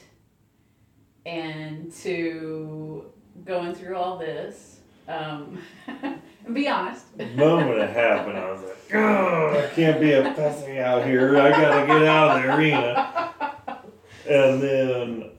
and 1.25 1.91
to 1.96 3.05
going 3.46 3.74
through 3.74 3.96
all 3.96 4.17
this? 4.17 4.77
Um, 5.08 5.60
be 6.53 6.67
honest. 6.67 7.17
The 7.17 7.25
moment 7.27 7.79
it 7.79 7.89
happened, 7.89 8.38
I 8.38 8.51
was 8.51 8.62
like, 8.62 8.96
oh, 8.96 9.63
I 9.72 9.74
can't 9.75 10.00
be 10.00 10.12
a 10.13 10.34
pussy 10.34 10.79
out 10.79 11.05
here. 11.05 11.36
I 11.39 11.50
gotta 11.50 11.88
get 11.88 12.03
out 12.08 12.38
of 12.38 12.43
the 12.43 12.55
arena. 12.55 13.36
And 14.29 14.62
then 14.62 15.31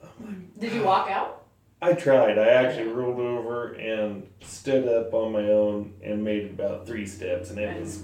Did 0.57 0.73
you 0.73 0.83
walk 0.83 1.09
out? 1.09 1.45
I 1.81 1.93
tried. 1.93 2.37
I 2.37 2.47
actually 2.49 2.87
rolled 2.89 3.19
over 3.19 3.73
and 3.73 4.27
stood 4.41 4.87
up 4.87 5.13
on 5.13 5.31
my 5.31 5.45
own 5.45 5.93
and 6.03 6.23
made 6.23 6.51
about 6.51 6.85
three 6.85 7.05
steps, 7.07 7.49
and 7.49 7.59
it 7.59 7.79
was 7.79 8.01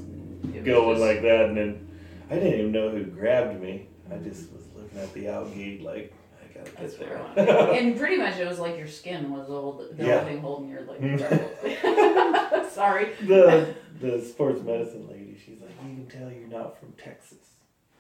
It 0.54 0.56
was 0.56 0.64
going 0.66 0.98
just- 0.98 1.02
like 1.08 1.22
that. 1.24 1.46
And 1.50 1.58
then 1.58 1.88
I 2.30 2.36
didn't 2.36 2.54
even 2.60 2.72
know 2.72 2.90
who 2.90 3.04
grabbed 3.06 3.62
me. 3.62 3.88
I 4.12 4.18
just 4.18 4.52
was 4.52 4.64
looking 4.76 5.00
at 5.00 5.14
the 5.14 5.30
out 5.30 5.54
gate 5.54 5.82
like, 5.82 6.14
I 6.42 6.58
gotta 6.58 6.72
That's 6.78 6.96
get 6.96 7.08
fair. 7.08 7.22
there. 7.46 7.72
and 7.80 7.98
pretty 7.98 8.18
much 8.18 8.38
it 8.38 8.48
was 8.48 8.60
like 8.60 8.78
your 8.78 8.88
skin 8.88 9.32
was 9.32 9.50
all 9.50 9.74
the 9.74 10.04
Yeah. 10.04 10.20
only 10.20 10.32
thing 10.34 10.42
holding 10.42 10.70
your 10.70 10.82
leg. 10.82 11.20
Sorry. 12.72 13.14
the 13.26 13.76
the 14.02 14.22
sports 14.22 14.62
medicine 14.62 15.08
lady, 15.10 15.38
she's 15.44 15.60
like, 15.62 15.72
you 15.88 15.96
can 15.96 16.08
tell 16.08 16.32
you're 16.32 16.48
not 16.48 16.78
from 16.80 16.92
Texas. 16.94 17.40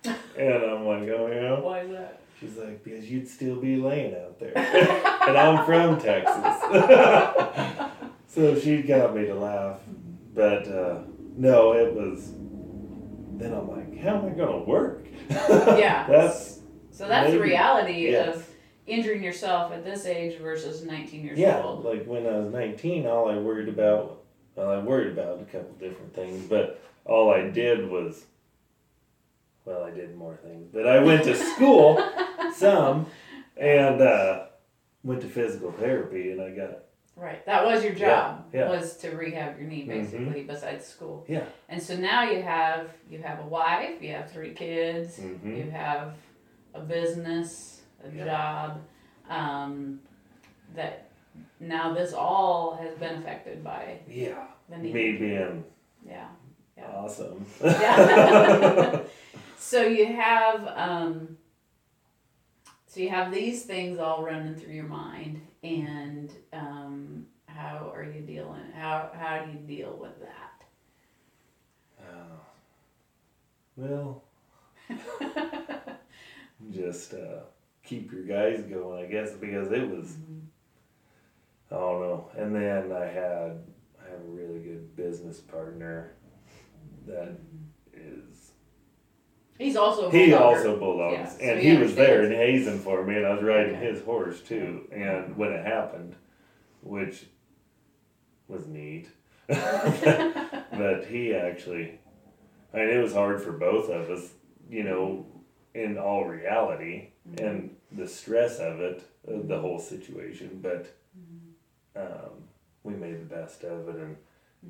And 0.05 0.63
I'm 0.63 0.85
like, 0.85 1.09
oh 1.09 1.27
yeah. 1.31 1.59
Why 1.59 1.79
is 1.81 1.91
that? 1.91 2.21
She's 2.39 2.55
like, 2.57 2.83
because 2.83 3.09
you'd 3.09 3.27
still 3.27 3.55
be 3.55 3.77
laying 3.77 4.13
out 4.15 4.39
there. 4.39 4.55
and 4.55 5.35
I'm 5.37 5.65
from 5.65 5.99
Texas. 5.99 6.61
so 8.27 8.59
she 8.59 8.81
got 8.83 9.15
me 9.15 9.25
to 9.25 9.33
laugh. 9.35 9.79
But 10.35 10.67
uh, 10.67 10.99
no, 11.35 11.73
it 11.73 11.93
was. 11.93 12.31
Then 13.37 13.53
I'm 13.53 13.67
like, 13.69 13.99
how 13.99 14.17
am 14.17 14.25
I 14.25 14.29
going 14.29 14.63
to 14.63 14.69
work? 14.69 15.05
Yeah. 15.29 16.07
That's, 16.09 16.59
So 16.91 17.07
that's 17.07 17.31
the 17.31 17.39
reality 17.39 18.09
Yes. 18.11 18.35
of 18.35 18.49
injuring 18.87 19.21
yourself 19.21 19.71
at 19.71 19.83
this 19.83 20.05
age 20.05 20.39
versus 20.39 20.83
19 20.83 21.23
years 21.23 21.37
yeah, 21.37 21.61
old. 21.61 21.83
Yeah, 21.83 21.89
like 21.91 22.05
when 22.05 22.25
I 22.25 22.37
was 22.39 22.51
19, 22.51 23.05
all 23.05 23.29
I 23.29 23.37
worried 23.37 23.67
about, 23.69 24.23
well, 24.55 24.71
I 24.71 24.79
worried 24.79 25.11
about 25.11 25.41
a 25.41 25.45
couple 25.45 25.73
different 25.79 26.15
things, 26.15 26.45
but 26.47 26.81
all 27.05 27.31
I 27.31 27.49
did 27.49 27.89
was, 27.89 28.25
well, 29.65 29.83
I 29.83 29.91
did 29.91 30.15
more 30.15 30.37
things. 30.37 30.69
But 30.73 30.87
I 30.87 30.99
went 31.03 31.25
to 31.25 31.35
school, 31.35 32.01
some, 32.55 33.05
and 33.57 34.01
uh, 34.01 34.45
went 35.03 35.21
to 35.21 35.27
physical 35.27 35.71
therapy, 35.73 36.31
and 36.31 36.41
I 36.41 36.51
got 36.51 36.79
Right. 37.17 37.43
That 37.47 37.65
was 37.65 37.83
your 37.83 37.93
job. 37.93 38.45
Yeah, 38.53 38.59
yeah. 38.59 38.69
Was 38.69 38.95
to 38.97 39.09
rehab 39.09 39.59
your 39.59 39.67
knee 39.67 39.83
basically 39.83 40.43
besides 40.43 40.85
school. 40.85 41.25
Yeah. 41.27 41.45
And 41.67 41.81
so 41.81 41.97
now 41.97 42.23
you 42.29 42.43
have 42.43 42.91
you 43.09 43.17
have 43.23 43.39
a 43.39 43.45
wife, 43.47 44.01
you 44.01 44.11
have 44.13 44.31
three 44.31 44.53
kids, 44.53 45.17
hmm 45.17 45.55
you 45.55 45.69
have 45.71 46.13
a 46.75 46.79
business, 46.81 47.81
a 48.05 48.15
Yeah. 48.15 48.25
job, 48.25 48.81
um, 49.29 49.99
that 50.75 51.09
now 51.59 51.91
this 51.93 52.13
all 52.13 52.75
has 52.75 52.93
been 52.95 53.15
affected 53.15 53.63
by 53.63 53.97
Yeah. 54.07 54.45
the 54.69 54.77
knee. 54.77 54.93
Me 54.93 55.11
being 55.17 55.63
Yeah. 56.07 56.27
Yeah. 56.77 56.91
awesome. 56.93 57.43
Yeah. 57.63 58.99
so 59.57 59.81
you 59.81 60.05
have 60.05 60.67
um, 60.67 61.37
so 62.85 62.99
you 63.01 63.09
have 63.09 63.31
these 63.33 63.63
things 63.65 63.97
all 63.99 64.23
running 64.23 64.55
through 64.55 64.73
your 64.73 64.85
mind, 64.85 65.41
and 65.63 66.31
um, 66.53 67.25
how 67.47 67.91
are 67.93 68.03
you 68.03 68.21
dealing? 68.21 68.71
How 68.73 69.09
how 69.13 69.45
do 69.45 69.51
you 69.51 69.59
deal 69.59 69.97
with 69.99 70.19
that? 70.19 70.63
Oh. 72.01 72.39
Well, 73.75 74.23
just 76.71 77.13
uh, 77.13 77.41
keep 77.83 78.11
your 78.11 78.23
guys 78.23 78.61
going, 78.63 79.05
I 79.05 79.07
guess, 79.07 79.31
because 79.33 79.71
it 79.71 79.89
was. 79.89 80.15
I 81.69 81.75
don't 81.75 82.01
know. 82.01 82.29
And 82.37 82.55
then 82.55 82.91
I 82.91 83.05
had 83.05 83.63
I 83.99 84.09
have 84.09 84.21
a 84.21 84.31
really 84.31 84.59
good 84.59 84.95
business 84.95 85.39
partner 85.39 86.13
that 87.05 87.27
is 87.27 87.37
He's 89.57 89.75
also 89.75 90.09
he 90.09 90.33
also 90.33 90.77
bulldogs 90.77 91.13
Yeah, 91.13 91.27
so 91.29 91.43
and 91.43 91.59
he 91.59 91.71
he 91.71 91.77
was 91.77 91.95
there 91.95 92.23
in 92.23 92.31
hazing 92.31 92.79
for 92.79 93.03
me 93.03 93.15
and 93.15 93.25
I 93.25 93.33
was 93.33 93.43
riding 93.43 93.75
Okay. 93.75 93.85
his 93.85 94.03
horse 94.03 94.41
too. 94.41 94.87
And 94.91 95.35
when 95.37 95.51
it 95.51 95.65
happened 95.65 96.15
which 96.81 97.25
was 98.47 98.67
neat 98.67 99.07
but 99.47 101.05
he 101.09 101.33
actually 101.33 101.99
I 102.73 102.77
mean 102.77 102.89
it 102.89 103.01
was 103.01 103.13
hard 103.13 103.41
for 103.41 103.51
both 103.53 103.89
of 103.89 104.09
us 104.09 104.29
you 104.69 104.83
know 104.83 105.25
in 105.73 105.97
all 105.97 106.25
reality 106.25 107.09
Mm-hmm. 107.29 107.45
and 107.45 107.75
the 107.91 108.07
stress 108.07 108.59
of 108.59 108.79
it 108.79 109.03
of 109.27 109.49
the 109.49 109.59
whole 109.59 109.79
situation. 109.79 110.61
But 110.63 110.87
um, 111.93 112.45
we 112.83 112.93
made 112.93 113.19
the 113.19 113.35
best 113.35 113.65
of 113.65 113.89
it 113.89 113.95
and 113.97 114.15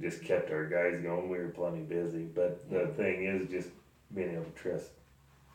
just 0.01 0.23
kept 0.23 0.49
our 0.49 0.65
guys 0.65 0.99
going. 1.01 1.29
We 1.29 1.37
were 1.37 1.49
plenty 1.49 1.81
busy. 1.83 2.23
But 2.23 2.67
the 2.67 2.87
thing 2.97 3.25
is 3.25 3.47
just 3.47 3.69
being 4.13 4.31
able 4.33 4.43
to 4.45 4.51
trust 4.51 4.89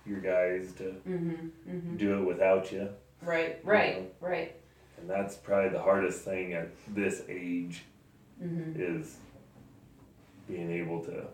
your 0.07 0.21
guys 0.21 0.73
to 0.79 0.85
Mm-hmm, 1.09 1.47
mm-hmm. 1.71 1.97
do 1.97 2.19
it 2.21 2.25
without 2.25 2.71
you 2.73 2.89
Right, 3.23 3.61
right, 3.65 4.13
right. 4.21 4.57
and 4.99 5.09
that's 5.09 5.37
probably 5.37 5.71
the 5.71 5.81
hardest 5.83 6.23
thing 6.25 6.53
at 6.55 6.69
this 6.95 7.23
age 7.29 7.83
Mm-hmm. 8.43 8.73
is 8.81 9.17
being 10.49 10.71
able 10.73 11.05
to 11.05 11.25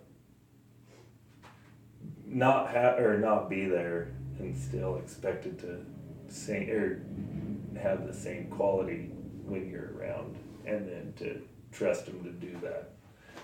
not 2.26 2.70
have 2.70 2.98
or 2.98 3.18
not 3.18 3.48
be 3.48 3.64
there 3.66 4.08
and 4.38 4.56
still 4.56 4.96
expected 4.98 5.58
to 5.60 5.84
sing 6.28 6.68
or 6.70 7.00
have 7.80 8.06
the 8.06 8.12
same 8.12 8.48
quality 8.48 9.10
when 9.46 9.68
you're 9.70 9.92
around 9.98 10.36
and 10.66 10.86
then 10.86 11.14
to 11.16 11.40
trust 11.72 12.06
them 12.06 12.22
to 12.22 12.30
do 12.32 12.56
that 12.62 12.90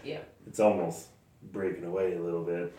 Yeah. 0.05 0.21
it's 0.47 0.61
almost 0.61 1.09
breaking 1.53 1.85
away 1.85 2.15
a 2.15 2.21
little 2.21 2.43
bit 2.45 2.75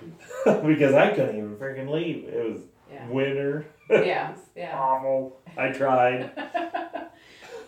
because 0.65 0.93
i 0.93 1.09
couldn't 1.09 1.37
even 1.37 1.55
freaking 1.55 1.89
leave 1.89 2.25
it 2.25 2.51
was 2.53 2.61
Yeah. 2.91 3.07
winter 3.09 3.65
Yeah, 3.89 4.35
yeah. 4.55 4.77
awful 4.77 5.39
i 5.57 5.69
tried 5.69 6.31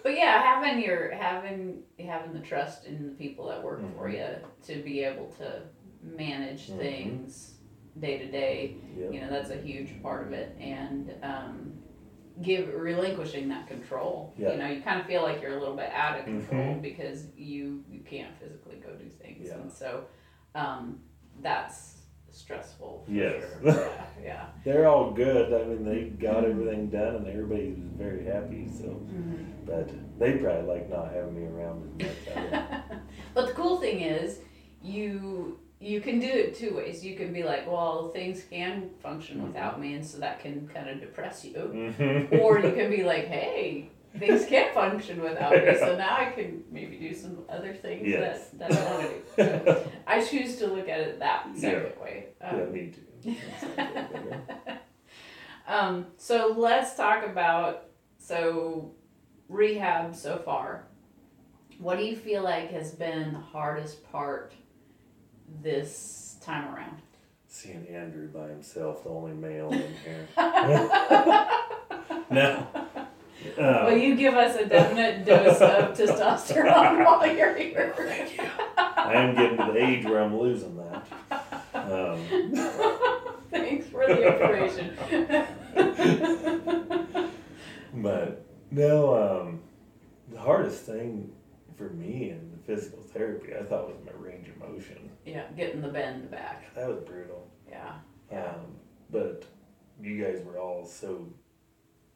But 0.03 0.15
yeah, 0.15 0.41
having 0.41 0.81
your 0.81 1.11
having 1.11 1.81
having 1.99 2.31
the 2.31 2.39
trust 2.39 2.85
in 2.85 3.07
the 3.07 3.11
people 3.15 3.47
that 3.47 3.61
work 3.61 3.81
for 3.97 4.07
Mhm. 4.07 4.13
you 4.13 4.27
to 4.73 4.81
be 4.81 5.03
able 5.03 5.27
to 5.39 5.63
manage 6.01 6.69
Mhm. 6.69 6.77
things 6.77 7.55
day 7.99 8.17
to 8.19 8.27
day, 8.31 8.75
yep. 8.97 9.11
you 9.11 9.19
know, 9.19 9.29
that's 9.29 9.49
a 9.49 9.57
huge 9.57 10.01
part 10.01 10.25
of 10.25 10.31
it. 10.31 10.55
And 10.61 11.13
um, 11.23 11.73
give 12.41 12.73
relinquishing 12.73 13.49
that 13.49 13.67
control. 13.67 14.33
Yeah. 14.37 14.51
You 14.53 14.57
know, 14.59 14.67
you 14.67 14.81
kind 14.81 15.01
of 15.01 15.07
feel 15.07 15.23
like 15.23 15.41
you're 15.41 15.57
a 15.57 15.59
little 15.59 15.75
bit 15.75 15.89
out 15.91 16.19
of 16.19 16.23
control 16.25 16.75
Mhm. 16.75 16.81
because 16.81 17.27
you 17.35 17.83
you 17.89 17.99
can't 18.01 18.33
physically 18.37 18.77
go 18.77 18.93
do 18.93 19.09
things, 19.09 19.47
Yeah. 19.49 19.55
and 19.55 19.69
so 19.69 20.05
um, 20.57 20.99
that's 21.41 21.97
stressful. 22.31 23.03
For 23.05 23.11
Yes. 23.11 23.43
Sure. 23.63 23.73
Yeah. 24.21 24.23
Yeah. 24.23 24.45
they're 24.65 24.87
all 24.87 25.11
good 25.11 25.53
i 25.53 25.63
mean 25.65 25.85
they 25.85 26.01
got 26.27 26.43
everything 26.43 26.89
done 26.89 27.13
and 27.17 27.27
everybody 27.27 27.69
was 27.69 27.77
very 28.05 28.23
happy 28.25 28.67
so 28.67 28.85
Mhm. 28.85 29.45
but 29.65 29.87
they 30.19 30.31
probably 30.41 30.63
like 30.73 30.89
not 30.89 31.07
having 31.13 31.35
me 31.39 31.45
around 31.53 31.77
as 32.01 32.07
much 32.35 32.81
but 33.35 33.47
the 33.47 33.53
cool 33.53 33.77
thing 33.77 33.99
is, 34.01 34.39
you 34.81 35.59
you 35.79 36.01
can 36.01 36.19
do 36.19 36.27
it 36.27 36.55
two 36.55 36.71
ways. 36.75 37.05
You 37.05 37.15
can 37.15 37.31
be 37.31 37.43
like, 37.43 37.63
well, 37.71 38.09
things 38.09 38.43
can 38.49 38.89
function 38.99 39.35
Mhm. 39.39 39.47
without 39.47 39.79
me, 39.79 39.93
and 39.93 40.03
so 40.03 40.17
that 40.25 40.39
can 40.39 40.67
kind 40.73 40.89
of 40.89 40.99
depress 40.99 41.45
you. 41.45 41.53
Mm-hmm. 41.53 42.35
or 42.41 42.59
you 42.59 42.71
can 42.79 42.89
be 42.89 43.03
like, 43.03 43.27
hey, 43.27 43.89
things 44.19 44.45
can't 44.45 44.73
function 44.73 45.21
without 45.21 45.51
me, 45.51 45.77
so 45.77 45.95
now 45.97 46.15
I 46.17 46.25
can 46.31 46.63
maybe 46.71 46.97
do 46.97 47.13
some 47.13 47.39
other 47.49 47.73
things 47.73 48.07
Yes. 48.07 48.49
that, 48.57 48.69
that 48.71 48.79
I 48.79 48.91
want 48.91 49.01
to 49.01 49.09
do. 49.09 49.23
So 49.35 49.91
I 50.07 50.23
choose 50.23 50.57
to 50.57 50.67
look 50.67 50.87
at 50.89 50.99
it 51.01 51.19
that 51.19 51.47
Yeah. 51.55 51.83
way. 52.01 52.25
Um, 52.41 52.57
yeah, 52.59 52.65
me 52.65 52.93
too. 53.23 53.35
Um, 55.69 56.05
so 56.15 56.53
let's 56.57 56.95
talk 56.95 57.25
about 57.25 57.87
so 58.19 58.93
rehab 59.49 60.15
so 60.15 60.37
far. 60.37 60.85
What 61.77 61.97
do 61.97 62.05
you 62.05 62.15
feel 62.15 62.41
like 62.41 62.71
has 62.71 62.91
been 62.95 63.33
the 63.33 63.39
hardest 63.39 64.09
part 64.09 64.53
this 65.61 66.37
time 66.41 66.73
around? 66.73 67.01
Seeing 67.49 67.85
Andrew 67.89 68.27
by 68.29 68.47
himself, 68.47 69.03
the 69.03 69.09
only 69.09 69.33
male 69.33 69.69
in 69.73 69.93
here. 70.05 70.27
no. 72.31 72.67
Well, 73.57 73.87
Um, 73.93 73.99
you 73.99 74.15
give 74.15 74.33
us 74.35 74.55
a 74.55 74.65
definite 74.65 75.25
dose 75.25 75.61
of 75.61 75.93
testosterone 75.97 77.05
while 77.05 77.35
you're 77.35 77.55
here. 77.55 77.93
Thank 77.97 78.37
you. 78.37 78.43
I 78.77 79.13
am 79.13 79.35
getting 79.35 79.57
to 79.57 79.71
the 79.71 79.77
age 79.83 80.05
where 80.05 80.21
I'm 80.21 80.37
losing 80.37 80.77
that. 80.77 81.07
Um, 81.73 82.53
Thanks 83.51 83.87
for 83.87 84.05
the 84.05 84.33
information. 84.33 84.97
but 87.93 88.45
no, 88.71 89.15
um, 89.41 89.59
the 90.31 90.39
hardest 90.39 90.83
thing 90.83 91.31
for 91.75 91.89
me 91.89 92.31
in 92.31 92.51
the 92.51 92.57
physical 92.65 93.01
therapy, 93.01 93.53
I 93.57 93.63
thought 93.63 93.87
was 93.87 93.97
my 94.05 94.11
range 94.19 94.47
of 94.49 94.57
motion. 94.57 95.09
yeah, 95.25 95.43
getting 95.55 95.81
the 95.81 95.87
bend 95.89 96.29
back. 96.31 96.73
That 96.75 96.87
was 96.89 96.99
brutal. 97.05 97.47
Yeah. 97.69 97.93
Yeah. 98.31 98.45
Um, 98.49 98.75
but 99.09 99.43
you 100.01 100.21
guys 100.23 100.43
were 100.45 100.57
all 100.59 100.85
so 100.85 101.27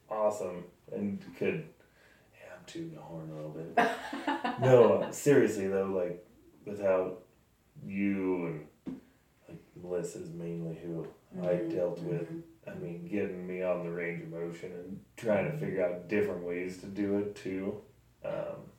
awesome 0.09 0.65
and 0.93 1.19
could. 1.37 1.65
Yeah, 2.33 2.53
I'm 2.57 2.65
tooting 2.65 2.93
the 2.95 3.01
horn 3.01 3.29
a 3.29 3.35
little 3.35 3.51
bit. 3.51 3.77
no, 4.61 4.93
uh, 5.03 5.11
seriously 5.11 5.67
though, 5.67 5.85
like 5.85 6.25
without 6.65 7.23
you 7.85 8.45
and 8.87 8.99
like 9.47 9.59
Melissa's 9.81 10.29
mainly 10.31 10.75
who 10.83 11.07
I 11.41 11.55
dealt 11.73 11.99
with. 12.01 12.29
Mhm. 12.31 12.41
I 12.67 12.75
mean, 12.75 13.07
getting 13.11 13.47
me 13.47 13.63
on 13.63 13.83
the 13.83 13.89
range 13.91 14.21
of 14.21 14.29
motion 14.29 14.71
and 14.71 14.99
trying 15.17 15.51
to 15.51 15.57
figure 15.57 15.83
out 15.83 16.07
different 16.07 16.43
ways 16.43 16.77
to 16.81 16.85
do 16.85 17.17
it 17.17 17.35
too. 17.35 17.81
Um, 18.23 18.69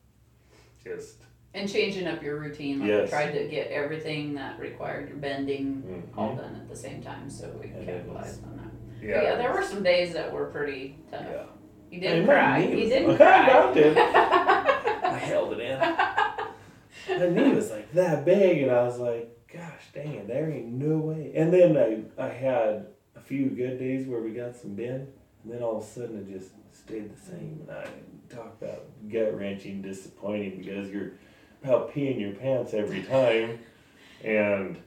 just 0.84 1.22
And 1.54 1.68
changing 1.68 2.06
up 2.06 2.22
your 2.22 2.38
routine. 2.38 2.78
Like 2.80 2.88
Yes. 2.88 3.10
tried 3.10 3.32
to 3.32 3.48
get 3.48 3.70
everything 3.72 4.34
that 4.34 4.58
required 4.60 5.08
your 5.08 5.18
bending 5.18 5.82
mhm. 5.82 6.16
all 6.18 6.36
done 6.36 6.54
at 6.54 6.68
the 6.68 6.76
same 6.76 7.02
time, 7.02 7.28
so 7.28 7.50
we 7.60 7.68
And 7.70 7.76
it 7.82 7.86
capitalized 7.86 8.44
on 8.44 8.56
that. 8.56 8.70
But 9.00 9.06
yeah, 9.08 9.22
yeah, 9.22 9.34
there 9.36 9.52
were 9.52 9.62
some 9.62 9.82
days 9.82 10.12
that 10.14 10.32
were 10.32 10.46
pretty 10.46 10.98
tough. 11.10 11.26
yeah. 11.28 11.44
You 11.92 12.00
didn't 12.00 12.18
And 12.20 12.26
cry. 12.26 12.58
You 12.64 12.88
didn't 12.88 13.10
I 13.14 13.16
cry. 13.16 13.74
did. 13.74 13.98
I 13.98 15.18
held 15.18 15.52
it 15.52 15.60
in. 15.60 15.78
My 17.18 17.28
knee 17.28 17.54
was 17.54 17.70
like 17.70 17.92
that 17.92 18.24
big, 18.24 18.62
and 18.62 18.70
I 18.70 18.82
was 18.84 18.98
like, 18.98 19.28
"Gosh 19.52 19.84
dang 19.92 20.26
there 20.26 20.50
ain't 20.50 20.68
no 20.72 20.96
way." 20.96 21.32
And 21.34 21.52
then 21.52 21.76
I 21.76 22.04
I 22.22 22.28
had 22.28 22.86
a 23.14 23.20
few 23.20 23.50
good 23.50 23.78
days 23.78 24.06
where 24.06 24.22
we 24.22 24.30
got 24.30 24.56
some 24.56 24.74
bend, 24.74 25.08
and 25.44 25.52
then 25.52 25.62
all 25.62 25.76
of 25.76 25.82
a 25.82 25.86
sudden 25.86 26.16
it 26.26 26.32
just 26.32 26.52
stayed 26.72 27.14
the 27.14 27.20
same. 27.20 27.66
And 27.68 27.76
I 27.76 27.86
talk 28.34 28.56
about 28.60 28.84
gut 29.10 29.36
wrenching, 29.36 29.82
disappointing 29.82 30.58
because 30.62 30.88
you're 30.88 31.10
about 31.62 31.92
peeing 31.94 32.18
your 32.18 32.32
pants 32.32 32.72
every 32.72 33.02
time, 33.02 33.58
and 34.24 34.78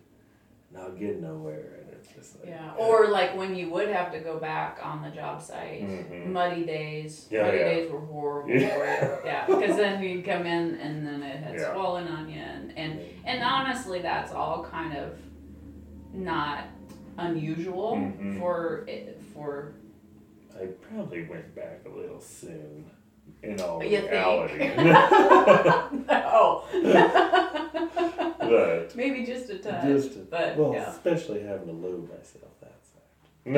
not 0.74 0.98
getting 0.98 1.22
nowhere. 1.22 1.85
It's 2.06 2.14
just 2.14 2.40
like 2.40 2.50
Yeah, 2.50 2.74
or 2.78 3.08
like 3.08 3.36
when 3.36 3.56
you 3.56 3.70
would 3.72 3.90
have 3.90 4.12
to 4.14 4.20
go 4.20 4.38
back 4.40 4.80
on 4.84 5.02
the 5.02 5.10
job 5.10 5.42
site, 5.42 5.82
Mhm. 5.84 6.28
muddy 6.28 6.64
days. 6.66 7.28
Yeah, 7.32 7.44
muddy 7.44 7.58
yeah. 7.58 7.64
days 7.66 7.92
were 7.92 8.00
horrible 8.00 8.52
Yeah. 8.52 9.18
Yeah, 9.26 9.46
because 9.48 9.76
then 9.76 10.02
you'd 10.04 10.26
come 10.26 10.46
in 10.46 10.76
and 10.76 11.06
then 11.06 11.24
it 11.24 11.38
had 11.44 11.56
Yeah. 11.56 11.74
swollen 11.74 12.08
on 12.08 12.30
you, 12.30 12.40
and, 12.40 12.78
and 12.78 13.00
and 13.26 13.44
honestly, 13.44 14.00
that's 14.02 14.32
all 14.32 14.64
kind 14.64 14.96
of 14.98 15.18
not 16.14 16.66
unusual 17.18 17.96
Mhm. 17.96 18.40
for 18.40 18.88
for 19.34 19.74
I 20.58 20.68
probably 20.68 21.26
went 21.26 21.54
back 21.56 21.82
a 21.86 21.90
little 21.90 22.20
soon. 22.22 22.86
In 23.46 23.62
all 23.62 23.84
You 23.84 24.08
reality. 24.10 24.58
no, 26.08 26.64
but 28.40 28.96
maybe 28.96 29.26
just 29.26 29.50
a 29.50 29.58
touch, 29.60 29.84
just 29.84 30.16
a, 30.16 30.20
but 30.20 30.58
well, 30.58 30.74
yeah, 30.74 30.90
especially 30.90 31.42
having 31.44 31.68
to 31.68 31.74
load 31.74 32.10
myself 32.10 32.52
that 32.62 32.80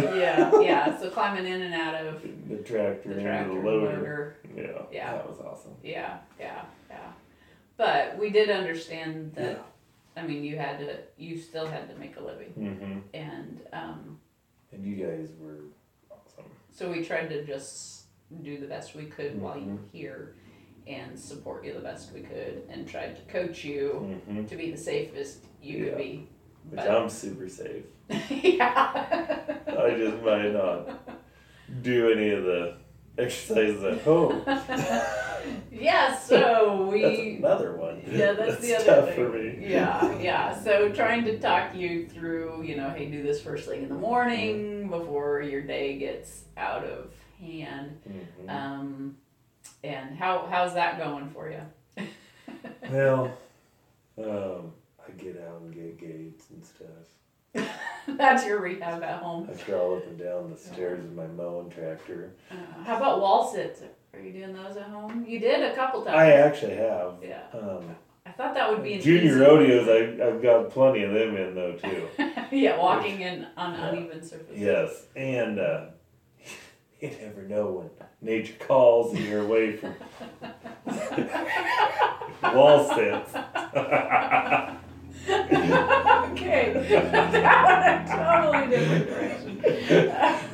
side. 0.06 0.16
yeah, 0.18 0.60
yeah. 0.62 0.98
So 1.00 1.10
climbing 1.10 1.46
in 1.46 1.62
and 1.62 1.74
out 1.74 1.96
of 1.96 2.22
the 2.50 2.58
tractor 2.58 3.14
the 3.14 3.22
tractor 3.22 3.50
the 3.50 3.56
loader. 3.56 3.66
loader. 3.66 4.38
Yeah, 4.56 4.82
Yeah. 4.92 5.12
that 5.14 5.28
was 5.30 5.40
awesome. 5.40 5.76
Yeah, 5.84 6.18
yeah, 6.40 6.64
yeah. 6.90 7.12
But 7.78 8.18
we 8.18 8.30
did 8.30 8.50
understand 8.50 9.34
that. 9.36 9.52
Yeah. 9.58 10.22
I 10.22 10.26
mean, 10.26 10.44
you 10.44 10.58
had 10.58 10.80
to. 10.80 10.96
You 11.18 11.38
still 11.40 11.68
had 11.68 11.88
to 11.90 11.96
make 11.96 12.18
a 12.18 12.22
living, 12.24 12.50
hmm 12.50 13.00
and 13.18 13.62
um, 13.72 14.20
And 14.74 14.84
you 14.84 14.96
guys 15.06 15.30
were 15.40 15.60
awesome. 16.10 16.50
so 16.72 16.90
we 16.92 17.04
tried 17.06 17.28
to 17.30 17.44
just 17.46 18.07
do 18.44 18.58
the 18.60 18.68
best 18.68 18.96
we 18.96 19.06
could 19.06 19.40
while 19.42 19.58
you 19.58 19.66
were 19.66 19.72
Mhm. 19.74 19.92
here, 19.92 20.36
and 20.86 21.18
support 21.20 21.66
you 21.66 21.74
the 21.74 21.80
best 21.80 22.14
we 22.14 22.22
could, 22.22 22.64
and 22.70 22.88
tried 22.88 23.16
to 23.16 23.22
coach 23.32 23.64
you 23.64 24.20
hmm 24.28 24.46
to 24.46 24.56
be 24.56 24.72
the 24.72 24.78
safest 24.78 25.46
you 25.62 25.78
Yeah. 25.78 25.90
could 25.90 25.98
be. 25.98 26.28
Which 26.70 26.80
I'm 26.82 27.10
super 27.10 27.48
safe. 27.48 27.86
yeah. 28.30 29.06
I 29.68 29.92
just 29.98 30.22
might 30.24 30.52
not 30.52 31.00
do 31.82 32.12
any 32.12 32.30
of 32.32 32.44
the 32.44 32.76
exercises 33.18 33.84
at 33.84 34.02
home. 34.02 34.42
yeah. 35.72 36.14
So 36.16 36.88
we. 36.92 37.02
That's 37.02 37.20
another 37.40 37.76
one. 37.78 38.02
Yeah, 38.06 38.34
that's, 38.34 38.60
the 38.60 38.76
other 38.76 38.86
tough 38.86 39.06
thing. 39.10 39.16
for 39.16 39.30
me. 39.38 39.58
Yeah, 39.70 40.20
yeah. 40.20 40.54
So 40.60 40.90
trying 40.90 41.24
to 41.26 41.40
talk 41.40 41.74
you 41.76 42.06
through, 42.08 42.64
you 42.64 42.76
know, 42.76 42.90
hey, 42.90 43.06
do 43.10 43.24
this 43.24 43.42
first 43.42 43.68
thing 43.70 43.84
in 43.84 43.90
the 43.90 43.96
morning 43.96 44.90
before 44.90 45.42
your 45.42 45.62
day 45.62 45.98
gets 45.98 46.44
out 46.58 46.84
of 46.84 47.12
hand. 47.40 48.00
Mhm. 48.10 48.50
Um, 48.50 49.18
and 49.84 50.16
how 50.18 50.48
how's 50.50 50.74
that 50.74 50.98
going 50.98 51.30
for 51.30 51.50
you? 51.50 51.62
Well, 52.90 53.38
um, 54.18 54.72
I 55.06 55.12
get 55.18 55.44
out 55.46 55.62
and 55.62 55.74
get 55.74 56.00
gates 56.00 56.46
and 56.52 56.64
stuff. 56.66 57.68
That's 58.08 58.46
your 58.46 58.62
rehab 58.62 59.04
at 59.04 59.20
home. 59.22 59.50
I 59.52 59.56
crawl 59.58 59.98
up 59.98 60.06
and 60.06 60.18
down 60.18 60.50
the 60.52 60.58
stairs 60.58 61.02
with 61.02 61.12
my 61.14 61.28
mowing 61.28 61.70
tractor. 61.70 62.32
Uh, 62.50 62.84
how 62.86 62.96
about 62.98 63.20
wall 63.20 63.46
sits? 63.52 63.82
Are 64.14 64.20
you 64.20 64.32
doing 64.32 64.54
those 64.54 64.78
at 64.78 64.84
home? 64.84 65.26
You 65.28 65.40
did 65.40 65.62
a 65.64 65.76
couple 65.76 66.02
times. 66.04 66.16
I 66.18 66.32
actually 66.32 66.76
have. 66.76 67.16
Yeah, 67.22 67.42
Um, 67.54 67.94
I 68.26 68.32
thought 68.32 68.54
that 68.54 68.70
would 68.72 68.84
be 68.84 69.00
junior 69.00 69.32
easy- 69.32 69.40
rodeos, 69.40 69.88
I, 69.90 70.26
I've 70.28 70.42
got 70.42 70.70
plenty 70.70 71.04
of 71.04 71.12
them 71.14 71.36
in 71.36 71.56
though 71.56 71.74
too. 71.74 72.08
yeah, 72.56 72.78
walking 72.78 73.20
in 73.22 73.48
on 73.58 73.74
Yeah. 73.74 73.88
uneven 73.90 74.24
surfaces. 74.24 74.58
Yes, 74.58 75.06
and 75.16 75.60
uh, 75.60 75.86
you 77.02 77.12
never 77.22 77.44
know 77.44 77.72
when 77.72 77.90
nature 78.22 78.56
calls 78.60 79.14
and 79.14 79.24
you're 79.26 79.44
away 79.44 79.78
from 79.78 79.94
wall 82.56 82.88
sits. 82.96 83.34
okay, 85.30 86.74
that 86.74 87.12
went 87.12 87.36
a 87.36 88.16
totally 88.16 88.68
different 88.70 89.08
direction. 89.08 89.62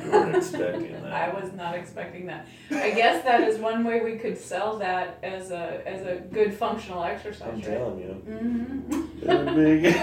You 0.04 0.10
weren't 0.10 0.36
expecting 0.36 0.92
that. 1.02 1.12
I 1.12 1.28
was 1.40 1.52
not 1.52 1.74
expecting 1.76 2.26
that. 2.26 2.46
I 2.70 2.90
guess 2.90 3.22
that 3.24 3.42
is 3.42 3.58
one 3.58 3.84
way 3.84 4.00
we 4.02 4.16
could 4.16 4.36
sell 4.36 4.78
that 4.78 5.18
as 5.22 5.50
a 5.50 5.80
as 5.86 6.04
a 6.06 6.16
good 6.32 6.52
functional 6.54 7.04
exercise. 7.04 7.48
I'm 7.48 7.54
right? 7.56 7.64
telling 7.64 7.98
you, 8.00 8.22
Mm-hmm. 8.28 9.26
they're 9.26 9.54
big. 9.54 9.94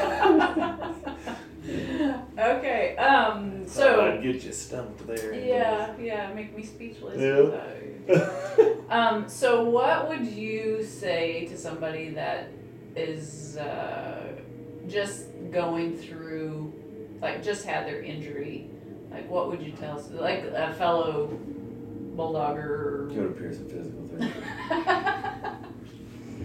Okay. 2.38 2.96
Um. 2.98 3.68
So. 3.68 4.02
I'd 4.02 4.22
get 4.24 4.44
you 4.44 4.52
stumped 4.52 5.06
there. 5.08 5.34
Yeah. 5.34 5.94
Yeah. 6.00 6.34
Make 6.34 6.56
me 6.56 6.64
speechless. 6.64 7.20
Yeah. 7.20 7.52
Um. 8.90 9.30
So, 9.30 9.64
what 9.70 10.10
would 10.10 10.26
you 10.28 10.84
say 10.84 11.46
to 11.46 11.58
somebody 11.58 12.10
that 12.10 12.50
is 12.94 13.56
uh, 13.56 14.34
just 14.86 15.28
going 15.50 15.96
through, 15.98 16.74
like, 17.22 17.42
just 17.42 17.64
had 17.64 17.88
their 17.88 18.02
injury? 18.02 18.70
Like, 19.10 19.30
what 19.30 19.48
would 19.50 19.62
you 19.62 19.72
tell, 19.72 20.04
like, 20.12 20.44
a 20.44 20.74
fellow 20.78 21.40
bulldogger? 22.18 23.16
Go 23.16 23.28
to 23.28 23.34
Pearson 23.34 23.70
Physical 23.70 24.06
Therapy. 24.08 24.34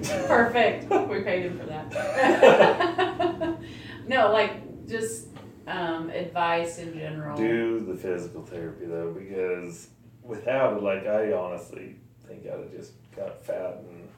Perfect. 0.27 0.91
We 1.09 1.21
paid 1.23 1.45
him 1.47 1.59
for 1.59 1.67
that. 1.67 1.91
no, 4.07 4.31
like 4.33 4.66
just 4.89 5.29
um, 5.67 6.11
advice 6.11 6.79
in 6.79 6.95
general. 6.95 7.37
Do 7.37 7.81
the 7.81 7.95
physical 7.97 8.43
therapy 8.45 8.87
though, 8.87 9.13
because 9.13 9.89
without 10.23 10.77
it, 10.77 10.83
like 10.83 11.07
I 11.07 11.33
honestly 11.33 11.97
think 12.27 12.45
I'd 12.47 12.59
have 12.61 12.73
just 12.73 12.93
got 13.15 13.45
fat 13.45 13.83
and 13.89 14.09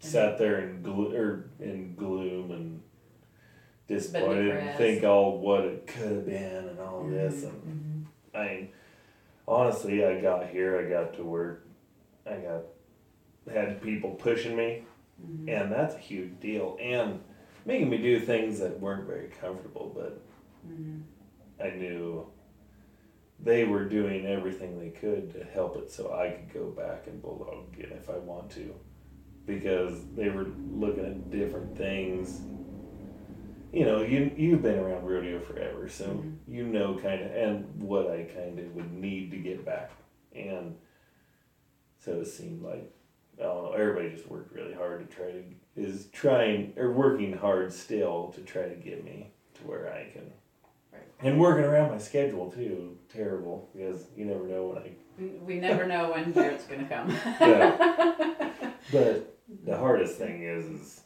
sat 0.00 0.38
there 0.38 0.60
in 0.60 0.82
glo- 0.82 1.12
or 1.12 1.50
in 1.60 1.94
gloom 1.94 2.50
and 2.52 2.80
disappointed 3.86 4.48
and 4.56 4.78
think 4.78 5.04
all 5.04 5.38
what 5.38 5.64
it 5.64 5.86
could 5.86 6.12
have 6.12 6.26
been 6.26 6.68
and 6.68 6.78
all 6.80 7.04
this 7.04 7.42
and 7.44 8.06
Mhm. 8.34 8.38
I 8.38 8.44
mean, 8.54 8.68
honestly, 9.48 10.04
I 10.04 10.20
got 10.20 10.48
here, 10.48 10.78
I 10.78 10.88
got 10.88 11.14
to 11.14 11.24
work, 11.24 11.66
I 12.26 12.36
got 12.36 12.62
had 13.52 13.82
people 13.82 14.10
pushing 14.12 14.54
me, 14.56 14.84
Mhm. 15.20 15.48
and 15.48 15.72
that's 15.72 15.96
a 15.96 15.98
huge 15.98 16.38
deal, 16.40 16.78
and 16.80 17.20
making 17.64 17.90
me 17.90 17.98
do 17.98 18.20
things 18.20 18.58
that 18.60 18.80
weren't 18.80 19.06
very 19.06 19.28
comfortable, 19.28 19.92
but 19.94 20.20
Mhm. 20.68 21.02
I 21.60 21.70
knew 21.70 22.26
they 23.38 23.64
were 23.64 23.84
doing 23.88 24.26
everything 24.26 24.78
they 24.78 24.90
could 24.90 25.32
to 25.32 25.44
help 25.44 25.76
it 25.76 25.90
so 25.90 26.12
I 26.12 26.30
could 26.30 26.52
go 26.52 26.70
back 26.70 27.06
and 27.06 27.22
bulldog 27.22 27.72
again 27.72 27.92
if 27.96 28.10
I 28.10 28.18
want 28.18 28.50
to, 28.52 28.74
because 29.46 30.06
they 30.14 30.28
were 30.28 30.46
looking 30.72 31.04
at 31.06 31.30
different 31.30 31.76
things. 31.76 32.42
You 33.72 33.84
know, 33.84 34.02
you 34.02 34.32
you've 34.36 34.62
been 34.62 34.78
around 34.78 35.06
rodeo 35.06 35.40
forever, 35.40 35.88
so 35.88 36.06
Mhm. 36.06 36.36
you 36.48 36.66
know 36.66 36.98
kind 36.98 37.22
of 37.22 37.30
and 37.32 37.82
what 37.82 38.10
I 38.10 38.24
kind 38.24 38.58
of 38.58 38.74
would 38.74 38.92
need 38.92 39.30
to 39.30 39.36
get 39.38 39.64
back, 39.64 39.92
and 40.34 40.76
so 41.98 42.20
it 42.20 42.26
seemed 42.26 42.62
like 42.62 42.92
Everybody 43.40 44.10
just 44.10 44.28
worked 44.28 44.52
really 44.54 44.74
hard 44.74 45.08
to 45.08 45.14
try 45.16 45.26
to 45.32 45.42
is 45.76 46.06
trying 46.12 46.74
or 46.76 46.92
working 46.92 47.32
hard 47.32 47.72
still 47.72 48.32
to 48.34 48.40
try 48.42 48.68
to 48.68 48.74
get 48.74 49.04
me 49.04 49.30
to 49.54 49.62
where 49.66 49.92
I 49.92 50.10
can. 50.12 50.30
Right. 50.92 51.02
And 51.20 51.40
working 51.40 51.64
around 51.64 51.90
my 51.90 51.98
schedule 51.98 52.50
too, 52.50 52.98
terrible 53.12 53.70
because 53.74 54.06
you 54.16 54.26
never 54.26 54.46
know 54.46 54.66
when 54.66 54.78
I. 54.78 54.90
We, 55.44 55.56
never 55.56 55.86
know 55.86 56.10
when 56.10 56.32
Jarrett's 56.32 56.64
gonna 56.64 56.88
come. 56.88 57.10
yeah. 57.40 58.36
But 58.92 59.38
the 59.64 59.76
hardest 59.76 60.16
thing 60.18 60.42
is 60.42 60.64
is 60.66 61.00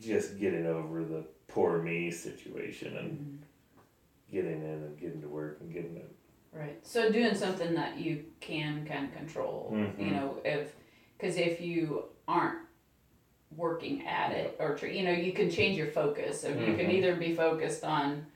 just 0.00 0.38
getting 0.38 0.66
over 0.66 1.04
the 1.04 1.24
poor 1.48 1.82
me 1.82 2.10
situation 2.10 2.96
and 2.96 3.10
Mhm. 3.18 4.32
getting 4.32 4.62
in 4.62 4.68
and 4.82 4.98
getting 4.98 5.20
to 5.20 5.28
work 5.28 5.58
and 5.60 5.72
getting 5.72 5.96
it. 5.96 6.10
Right. 6.52 6.78
So 6.86 7.10
doing 7.12 7.34
something 7.34 7.74
that 7.74 7.98
you 7.98 8.24
can 8.40 8.86
kind 8.86 9.06
of 9.08 9.14
control, 9.14 9.70
Mhm. 9.74 9.98
you 9.98 10.10
know, 10.12 10.40
if 10.44 10.74
because 11.16 11.36
if 11.36 11.60
you 11.60 12.04
aren't 12.28 12.58
working 13.56 14.06
at 14.06 14.32
it 14.32 14.56
or 14.58 14.76
you 14.86 15.04
know 15.04 15.12
you 15.12 15.32
can 15.32 15.50
change 15.50 15.78
your 15.78 15.86
focus. 15.86 16.40
So 16.40 16.48
you 16.48 16.74
can 16.76 16.86
Mhm. 16.88 16.92
either 16.92 17.16
be 17.16 17.34
focused 17.34 17.84
on 17.84 18.26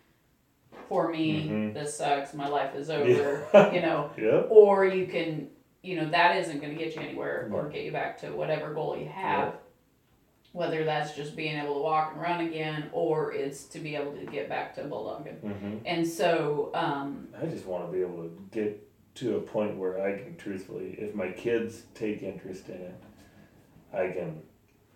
for 0.88 1.08
me, 1.08 1.48
Mhm. 1.48 1.74
this 1.74 1.96
sucks, 1.96 2.32
my 2.34 2.48
life 2.48 2.74
is 2.74 2.90
over, 2.90 3.46
Yeah. 3.52 3.72
you 3.74 3.80
know, 3.82 4.10
Yep. 4.16 4.46
or 4.50 4.86
you 4.86 5.06
can 5.06 5.50
you 5.82 5.96
know 5.96 6.10
that 6.10 6.36
isn't 6.36 6.60
going 6.60 6.76
to 6.76 6.78
get 6.84 6.94
you 6.94 7.00
anywhere 7.00 7.48
or 7.52 7.68
get 7.70 7.84
you 7.84 7.90
back 7.90 8.18
to 8.18 8.28
whatever 8.30 8.74
goal 8.74 8.96
you 8.98 9.06
have. 9.08 9.54
Whether 10.52 10.84
that's 10.84 11.14
just 11.14 11.36
being 11.36 11.56
able 11.56 11.74
to 11.74 11.80
walk 11.80 12.12
and 12.12 12.20
run 12.20 12.40
again, 12.40 12.90
or 12.92 13.32
it's 13.32 13.64
to 13.68 13.78
be 13.78 13.94
able 13.96 14.12
to 14.12 14.26
get 14.26 14.48
back 14.48 14.74
to 14.74 14.82
bulldogging. 14.82 15.38
hmm 15.40 15.78
And 15.86 16.06
so, 16.06 16.70
um, 16.74 17.28
I 17.40 17.46
just 17.46 17.66
want 17.66 17.86
to 17.86 17.92
be 17.92 18.02
able 18.02 18.24
to 18.24 18.30
get 18.50 18.89
to 19.20 19.36
a 19.36 19.40
point 19.40 19.76
where 19.76 20.02
I 20.02 20.16
can 20.18 20.34
truthfully, 20.36 20.96
if 20.98 21.14
my 21.14 21.28
kids 21.30 21.82
take 21.94 22.22
interest 22.22 22.68
in 22.68 22.76
it, 22.76 22.94
I 23.92 24.08
can 24.08 24.40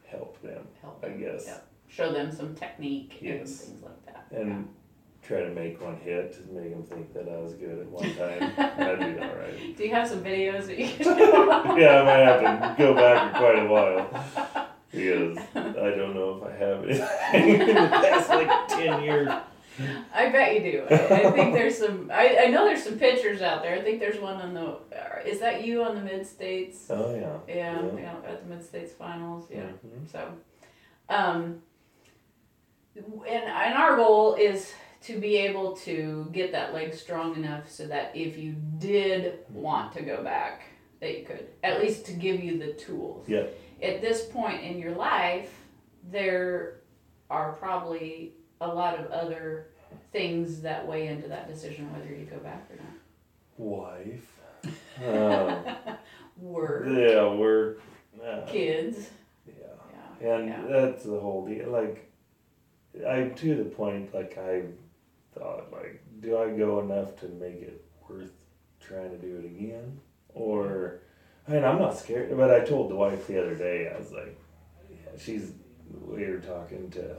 help 0.07 0.41
them, 0.41 0.67
help 0.81 1.05
I 1.05 1.11
guess, 1.11 1.45
yeah, 1.47 1.59
show 1.89 2.11
them 2.13 2.33
some 2.33 2.55
technique 2.55 3.19
and 3.21 3.29
Yes. 3.41 3.57
things 3.61 3.83
like 3.83 4.07
that. 4.07 4.27
and 4.39 4.69
try 5.23 5.41
to 5.43 5.51
make 5.51 5.81
one 5.83 5.97
hit 5.97 6.37
and 6.39 6.53
make 6.59 6.71
them 6.71 6.85
think 6.85 7.13
that 7.15 7.29
I 7.29 7.39
was 7.39 7.53
good 7.55 7.81
at 7.81 7.87
one 7.91 8.05
time. 8.15 8.53
That'd 8.57 9.15
be 9.17 9.23
all 9.23 9.35
right. 9.35 9.77
Do 9.77 9.85
you 9.85 9.91
have 9.93 10.09
some 10.09 10.23
videos 10.25 10.67
that 10.67 10.79
you 10.79 10.89
can? 10.89 11.07
Yeah, 11.79 12.01
I 12.01 12.05
might 12.05 12.25
have 12.25 12.77
to 12.77 12.83
go 12.83 12.95
back 12.95 13.33
for 13.33 13.39
quite 13.39 13.59
a 13.59 13.67
while 13.67 14.67
because 14.91 15.39
I 15.55 15.91
don't 15.97 16.15
know 16.15 16.41
if 16.41 16.51
I 16.51 16.57
have 16.57 16.85
anything 16.85 17.61
in 17.69 17.75
the 17.75 17.89
past 17.91 18.29
like 18.31 18.69
ten 18.69 19.03
years. 19.03 19.29
I 20.15 20.29
bet 20.31 20.55
you 20.55 20.73
do. 20.73 20.87
I, 20.91 20.95
I 21.27 21.31
think 21.33 21.55
there's 21.55 21.77
some. 21.79 22.11
I, 22.13 22.39
I 22.43 22.47
know 22.47 22.65
there's 22.65 22.83
some 22.85 22.99
pictures 22.99 23.43
out 23.43 23.63
there. 23.63 23.75
I 23.75 23.81
think 23.83 24.01
there's 24.01 24.21
one 24.21 24.41
on 24.41 24.55
the. 24.55 24.67
uh, 24.97 25.21
Is 25.27 25.41
that 25.41 25.65
you 25.65 25.83
on 25.83 25.95
the 25.97 26.01
mid 26.03 26.27
states? 26.27 26.87
Oh 26.91 27.15
yeah. 27.15 27.39
Yeah, 27.55 27.83
Yeah. 27.83 27.91
yeah, 28.25 28.31
at 28.31 28.43
the 28.49 28.55
mid 28.55 28.65
states 28.65 28.93
finals. 28.93 29.47
Yeah. 29.51 29.63
Mhm. 29.85 30.11
So, 30.11 30.33
um, 31.09 31.61
and 32.97 33.45
and 33.45 33.75
our 33.75 33.97
goal 33.97 34.35
is 34.35 34.73
to 35.03 35.19
be 35.19 35.37
able 35.37 35.77
to 35.77 36.29
get 36.33 36.53
that 36.53 36.73
leg 36.73 36.95
strong 36.95 37.37
enough 37.37 37.69
so 37.69 37.87
that 37.87 38.13
if 38.15 38.39
you 38.39 38.55
did 38.79 39.41
want 39.51 39.93
to 39.93 40.03
go 40.03 40.23
back, 40.23 40.63
that 41.01 41.19
you 41.19 41.25
could 41.27 41.47
at 41.63 41.81
least 41.81 42.07
to 42.07 42.13
give 42.13 42.43
you 42.43 42.59
the 42.59 42.73
tools. 42.75 43.29
Yeah. 43.29 43.45
At 43.83 44.01
this 44.01 44.25
point 44.27 44.63
in 44.63 44.79
your 44.79 44.93
life, 44.93 45.51
there 46.11 46.77
are 47.29 47.53
probably 47.55 48.33
a 48.65 48.75
lot 48.75 48.99
of 48.99 49.07
other 49.11 49.69
things 50.13 50.61
that 50.63 50.87
weigh 50.87 51.09
into 51.09 51.29
that 51.29 51.49
decision 51.49 51.93
whether 51.93 52.09
you 52.09 52.25
go 52.25 52.39
back 52.39 52.69
or 52.71 52.77
not. 52.77 52.95
Wife. 53.57 54.31
Um, 55.05 55.65
Work, 56.39 56.87
yeah, 56.87 57.29
we're. 57.29 57.77
Uh, 58.25 58.47
kids, 58.47 59.11
yeah. 59.47 59.67
yeah, 60.23 60.35
And 60.37 60.49
yeah. 60.49 60.63
that's 60.69 61.05
the 61.05 61.19
whole 61.19 61.47
deal. 61.47 61.69
Like, 61.71 62.11
I'm 63.07 63.35
to 63.35 63.57
the 63.57 63.65
point, 63.65 64.15
like, 64.15 64.39
I 64.39 64.63
thought, 65.37 65.71
like, 65.73 66.03
do 66.21 66.39
I 66.39 66.51
go 66.57 66.81
enough 66.81 67.17
to 67.21 67.29
make 67.29 67.61
it 67.61 67.85
worth 68.09 68.33
trying 68.81 69.11
to 69.11 69.19
do 69.19 69.37
it 69.37 69.45
again? 69.45 70.01
Or, 70.33 71.01
I 71.47 71.53
mean, 71.53 71.65
I'm 71.65 71.79
not 71.79 71.99
scared, 71.99 72.37
but 72.37 72.51
I 72.51 72.61
told 72.61 72.91
the 72.91 72.97
wife 72.97 73.27
the 73.27 73.41
other 73.41 73.55
day, 73.55 73.93
I 73.95 73.99
was 73.99 74.13
like, 74.13 74.39
yeah, 74.91 74.97
she's, 75.19 75.53
we 76.07 76.25
were 76.27 76.39
talking 76.39 76.91
to 76.93 77.17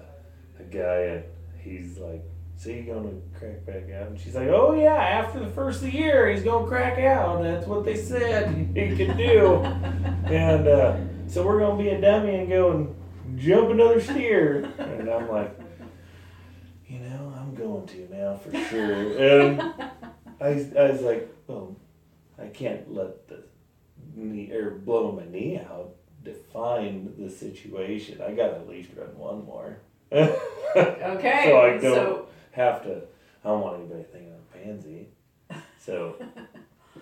a 0.60 0.64
guy, 0.64 1.02
and 1.02 1.24
he's 1.66 1.98
like, 1.98 2.24
so 2.58 2.70
you 2.70 2.84
gonna 2.84 3.12
crack 3.38 3.66
back 3.66 3.92
out? 3.92 4.08
And 4.08 4.20
she's 4.20 4.36
like, 4.36 4.48
oh 4.48 4.74
yeah, 4.74 4.96
after 4.96 5.40
the 5.40 5.50
first 5.50 5.80
of 5.80 5.92
the 5.92 5.98
year, 5.98 6.30
he's 6.30 6.44
gonna 6.44 6.68
crack 6.68 6.98
out. 7.00 7.44
That's 7.44 7.68
what 7.68 7.84
they 7.84 7.98
said 7.98 8.50
he 8.76 8.96
could 8.96 9.18
do. 9.18 9.56
and, 10.26 10.68
uh, 10.68 10.98
so 11.28 11.44
we're 11.44 11.60
gonna 11.60 11.82
be 11.82 11.90
a 11.90 12.00
dummy 12.00 12.36
and 12.36 12.48
go 12.48 12.72
and 12.72 13.40
jump 13.40 13.72
another 13.72 14.00
steer. 14.00 14.72
And 14.78 15.10
I'm 15.10 15.28
like, 15.28 15.60
you 16.88 17.00
know, 17.00 17.34
I'm 17.36 17.56
going 17.56 17.88
to 17.88 18.08
now 18.12 18.36
for 18.38 18.56
sure. 18.70 19.18
And 19.18 19.62
I, 20.40 20.48
I 20.78 20.92
was 20.92 21.02
like, 21.02 21.34
well, 21.48 21.76
I 22.40 22.48
can't 22.48 22.94
let 22.94 23.28
the 23.28 23.44
knee 24.16 24.52
or 24.52 24.72
blowing 24.72 25.16
my 25.16 25.26
knee 25.26 25.58
out 25.58 25.96
define 26.24 27.14
the 27.18 27.30
situation. 27.30 28.22
I 28.22 28.32
got 28.32 28.50
to 28.50 28.56
at 28.58 28.70
least 28.70 28.92
run 28.96 29.18
one 29.18 29.46
more. 29.46 29.80
Okay, 30.16 31.44
So 31.46 31.60
I 31.62 31.70
don't 31.78 31.82
so 31.82 32.28
have 32.52 32.84
to. 32.84 33.02
I 33.44 33.50
don't 33.50 33.62
want 33.62 33.80
anybody 33.80 34.04
thinking 34.12 34.32
I'm 34.32 34.62
a 34.62 34.66
pansy. 34.66 35.08
So, 35.80 36.16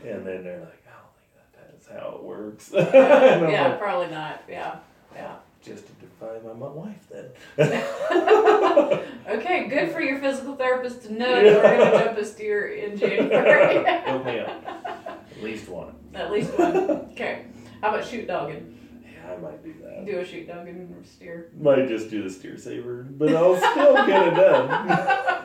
and 0.03 0.25
then 0.25 0.43
they're 0.43 0.59
like, 0.59 0.83
I 0.85 0.91
don't 0.99 1.15
think 1.15 1.31
that 1.35 1.71
that's 1.71 1.87
how 1.87 2.15
it 2.17 2.23
works. 2.23 2.71
Yeah, 2.73 3.67
like, 3.69 3.79
probably 3.79 4.07
not. 4.07 4.43
Yeah, 4.49 4.75
yeah. 5.15 5.35
just 5.63 5.85
to 5.87 5.93
defy 5.93 6.39
my 6.45 6.67
wife 6.67 7.07
then. 7.09 7.29
Okay, 9.25 9.67
good 9.67 9.91
for 9.91 10.01
your 10.01 10.19
physical 10.19 10.55
therapist 10.55 11.03
to 11.03 11.13
know 11.13 11.43
that 11.43 11.63
we're 11.63 11.77
gonna 11.91 12.05
jump 12.05 12.17
a 12.17 12.25
steer 12.25 12.67
in 12.67 12.97
January. 12.97 13.83
Help 14.01 14.25
me 14.25 14.39
out. 14.39 14.49
At 14.65 15.41
least 15.41 15.69
one. 15.69 15.95
At 16.13 16.31
least 16.31 16.57
one. 16.59 16.75
Okay. 17.11 17.45
How 17.81 17.89
about 17.89 18.05
chute 18.05 18.27
dogging? 18.27 18.72
Yeah, 19.33 19.47
I 19.47 19.51
might 19.51 19.63
do 19.63 19.73
that. 19.83 20.05
Do 20.05 20.19
a 20.19 20.25
chute 20.25 20.47
dogging 20.47 20.95
or 20.97 21.03
steer. 21.03 21.51
Might 21.59 21.87
just 21.87 22.09
do 22.09 22.23
the 22.23 22.29
steer 22.29 22.57
saver, 22.57 23.03
but 23.09 23.33
I'll 23.35 23.57
still 23.57 23.95
get 24.05 24.27
it 24.27 24.35
done. 24.35 24.91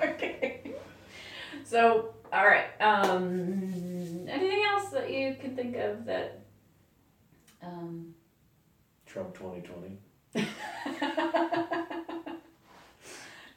okay. 0.15 0.73
So, 1.65 2.15
all 2.33 2.47
right. 2.47 2.69
Um, 2.81 4.27
anything 4.29 4.65
else 4.65 4.91
that 4.91 5.11
you 5.11 5.37
can 5.41 5.55
think 5.57 5.77
of 5.77 6.05
that? 6.07 6.41
Um, 7.63 8.15
Trump 9.07 9.35
2020. 9.35 9.99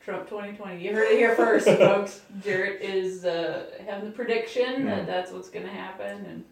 Trump 0.04 0.28
2020. 0.28 0.84
You 0.84 0.94
heard 0.94 1.12
it 1.12 1.18
here 1.18 1.36
first, 1.36 1.68
folks. 1.68 2.22
Jarrett 2.44 2.82
is 2.82 3.24
uh, 3.24 3.66
having 3.86 4.06
the 4.10 4.16
prediction 4.16 4.86
that 4.86 5.06
that's 5.06 5.32
what's 5.32 5.50
going 5.50 5.66
to 5.66 5.72
happen, 5.72 6.26
and 6.26 6.44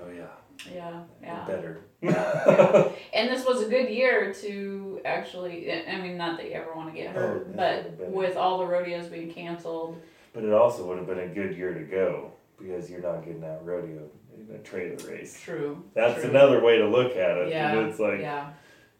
Oh 0.00 0.10
yeah. 0.10 0.26
yeah, 0.72 1.02
yeah. 1.22 1.46
Better. 1.46 1.80
yeah. 2.00 2.88
And 3.14 3.30
this 3.30 3.46
was 3.46 3.62
a 3.62 3.68
good 3.68 3.88
year 3.88 4.32
to 4.42 5.00
actually. 5.04 5.72
I 5.72 6.00
mean, 6.00 6.16
not 6.16 6.36
that 6.38 6.46
you 6.46 6.52
ever 6.52 6.74
want 6.74 6.92
to 6.94 7.00
get 7.00 7.16
Oh, 7.16 7.20
hurt, 7.20 7.56
that's 7.56 7.88
but 7.88 8.10
with 8.10 8.36
all 8.36 8.58
the 8.58 8.66
rodeos 8.66 9.06
being 9.06 9.32
canceled, 9.32 10.00
But 10.32 10.44
it 10.44 10.52
also 10.52 10.86
would 10.86 10.98
have 10.98 11.06
been 11.06 11.18
a 11.20 11.28
good 11.28 11.56
year 11.56 11.72
to 11.74 11.80
go 11.84 12.32
because 12.58 12.90
you're 12.90 13.00
not 13.00 13.24
getting 13.24 13.40
that 13.40 13.60
rodeo 13.64 14.08
in 14.34 14.54
a 14.54 14.58
trailer 14.58 14.96
race. 15.10 15.38
true. 15.40 15.82
That's 15.94 16.20
true. 16.20 16.30
another 16.30 16.62
way 16.62 16.78
to 16.78 16.88
look 16.88 17.16
at 17.16 17.38
it. 17.38 17.48
Yeah. 17.50 17.72
And 17.72 17.88
it's 17.88 17.98
like, 17.98 18.20
yeah. 18.20 18.50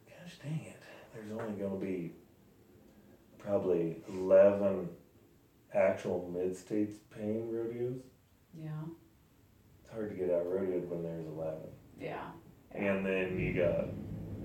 gosh 0.09 0.35
dang 0.42 0.64
it, 0.66 0.82
there's 1.14 1.30
only 1.32 1.59
going 1.61 1.78
to 1.78 1.85
be 1.85 2.12
probably 3.38 3.96
11 4.09 4.88
actual 5.74 6.30
mid 6.32 6.56
states 6.56 6.96
paying 7.14 7.52
rodeos. 7.52 8.00
Yeah. 8.59 8.70
Hard 9.96 10.11
to 10.11 10.14
get 10.14 10.30
out 10.30 10.44
rodeoed 10.44 10.88
when 10.88 11.02
there's 11.02 11.24
11. 11.26 11.56
Yeah. 11.98 12.20
And 12.72 13.04
then 13.06 13.38
you 13.40 13.54
got 13.54 13.87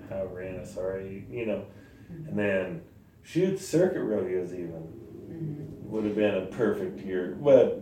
how 0.10 0.26
ran 0.28 0.66
sorry, 0.66 1.26
you 1.30 1.46
know, 1.46 1.66
Mhm. 2.10 2.30
and 2.30 2.40
then 2.40 2.82
shoot 3.22 3.60
circuit 3.60 4.02
rodeos 4.02 4.54
even 4.54 5.82
would 5.84 6.06
have 6.06 6.16
been 6.16 6.36
a 6.36 6.46
perfect 6.46 7.02
year, 7.02 7.38
but 7.42 7.82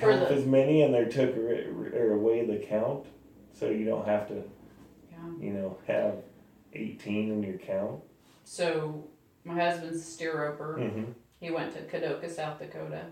For 0.00 0.10
half 0.10 0.28
the- 0.28 0.34
as 0.34 0.44
many, 0.46 0.82
and 0.82 0.92
they 0.92 1.04
took 1.04 1.36
or, 1.36 2.12
away 2.12 2.44
the 2.44 2.58
count, 2.58 3.06
so 3.52 3.70
you 3.70 3.84
don't 3.84 4.04
have 4.04 4.26
to, 4.28 4.42
Yeah. 5.12 5.30
you 5.40 5.52
know, 5.52 5.78
have 5.86 6.24
eighteen 6.72 7.30
in 7.30 7.42
your 7.44 7.58
count. 7.58 8.02
So 8.42 9.04
my 9.44 9.54
husband's 9.54 9.98
a 9.98 10.00
steer 10.00 10.42
roper. 10.42 10.76
Mm-hmm. 10.80 11.12
He 11.38 11.50
went 11.52 11.72
to 11.74 11.82
Kadoka, 11.82 12.28
South 12.28 12.58
Dakota, 12.58 13.06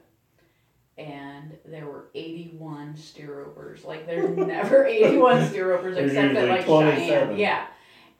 and 0.96 1.56
there 1.64 1.86
were 1.86 2.10
81 2.14 2.96
steer 2.96 3.38
ropers. 3.38 3.84
Like 3.84 4.06
there's 4.06 4.36
never 4.36 4.86
81 4.86 5.48
steer 5.48 5.70
ropers 5.70 5.96
except 5.96 6.36
at 6.36 6.48
like 6.48 6.66
27. 6.66 7.06
Cheyenne. 7.06 7.38
Yeah. 7.38 7.66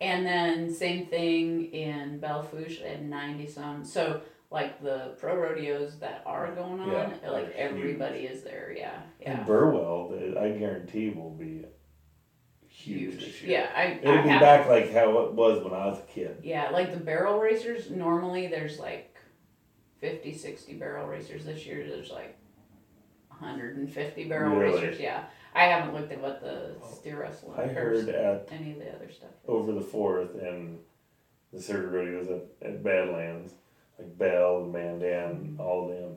And 0.01 0.27
then 0.27 0.75
same 0.75 1.07
thing 1.07 1.73
in 1.73 2.19
they 2.21 2.89
had 2.89 3.09
90 3.09 3.47
some. 3.47 3.85
So 3.85 4.21
like 4.51 4.83
the 4.83 5.15
pro 5.19 5.37
rodeos 5.37 5.99
that 6.01 6.23
are 6.27 6.53
going 6.55 6.81
on, 6.81 6.91
Yeah, 6.91 7.31
like 7.31 7.53
everybody 7.55 8.21
is 8.21 8.43
there. 8.43 8.75
Yeah. 8.77 9.01
And 9.25 9.47
Burwell, 9.47 10.13
I 10.39 10.51
guarantee, 10.51 11.11
will 11.11 11.31
be 11.31 11.65
huge, 12.67 13.13
Huge. 13.15 13.25
this 13.25 13.43
year. 13.43 13.53
Yeah. 13.53 13.71
I, 13.75 13.85
It'll 14.03 14.19
I 14.19 14.23
be 14.23 14.29
back 14.29 14.69
like 14.69 14.93
how 14.93 15.19
it 15.21 15.33
was 15.33 15.63
when 15.63 15.73
I 15.73 15.87
was 15.87 15.99
a 15.99 16.13
kid. 16.13 16.39
Yeah, 16.43 16.71
like 16.71 16.93
the 16.93 17.01
barrel 17.01 17.39
racers, 17.39 17.91
normally 17.91 18.49
there's 18.49 18.79
like 18.79 19.17
50, 20.01 20.35
60 20.35 20.75
barrel 20.75 21.07
racers. 21.07 21.45
This 21.45 21.65
year 21.67 21.87
there's 21.89 22.11
like 22.11 22.37
150 23.41 24.25
barrel 24.29 24.57
Really? 24.57 24.81
racers. 24.83 25.01
Yeah. 25.01 25.25
I 25.55 25.65
haven't 25.65 25.95
looked 25.95 26.11
at 26.13 26.21
what 26.21 26.41
the 26.41 26.75
oh, 26.83 26.95
steer 26.95 27.21
wrestling 27.21 27.59
I 27.59 27.67
heard 27.69 28.09
at 28.09 28.49
any 28.51 28.73
of 28.73 28.79
the 28.79 28.93
other 28.95 29.11
stuff. 29.11 29.31
is. 29.31 29.49
over 29.49 29.73
the 29.73 29.81
fourth 29.81 30.35
and 30.35 30.79
the 31.53 31.63
circuit 31.63 31.91
rodeos 31.91 32.29
at, 32.29 32.69
at 32.69 32.83
Badlands, 32.83 33.53
like 33.99 34.19
Belle, 34.19 34.65
Mandan, 34.65 35.37
mm-hmm. 35.37 35.61
all 35.61 35.89
of 35.91 35.97
them. 35.97 36.17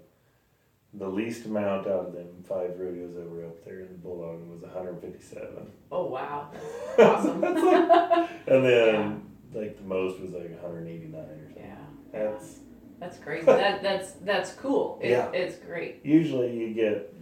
The 0.94 1.08
least 1.08 1.46
amount 1.46 1.86
out 1.86 2.08
of 2.08 2.14
them 2.14 2.44
five 2.48 2.72
rodeos 2.80 3.14
that 3.14 3.30
were 3.30 3.46
up 3.46 3.64
there 3.64 3.82
in 3.82 3.90
the 3.90 3.98
Bulldog 4.00 4.48
was 4.48 4.62
157. 4.62 5.48
Oh, 5.92 6.06
wow. 6.06 6.50
awesome. 7.00 7.42
That's 7.42 7.60
awesome. 7.62 8.28
And 8.48 8.66
then 8.66 9.22
like 9.54 9.78
the 9.78 9.84
most 9.84 10.20
was 10.20 10.32
like 10.32 10.50
189 10.50 11.14
or 11.22 11.28
something. 11.46 11.64
yeah. 11.64 11.76
That's 12.12 12.60
That's 13.00 13.18
crazy. 13.20 13.46
that, 13.46 13.82
that's 13.84 14.14
that's 14.24 14.54
cool. 14.54 15.00
It, 15.02 15.12
Yeah. 15.12 15.32
It's 15.32 15.58
great. 15.58 16.02
usually 16.04 16.58
you 16.58 16.74
get 16.74 17.14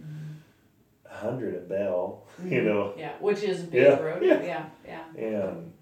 100 1.04 1.54
at 1.54 1.68
Belle, 1.68 2.24
you 2.44 2.62
know, 2.62 2.94
Yeah, 2.96 3.12
which 3.20 3.42
is 3.42 3.62
big 3.62 3.82
Yeah. 3.82 4.00
rodeo. 4.00 4.42
Yeah, 4.42 4.66
yeah. 4.86 5.04
and 5.16 5.72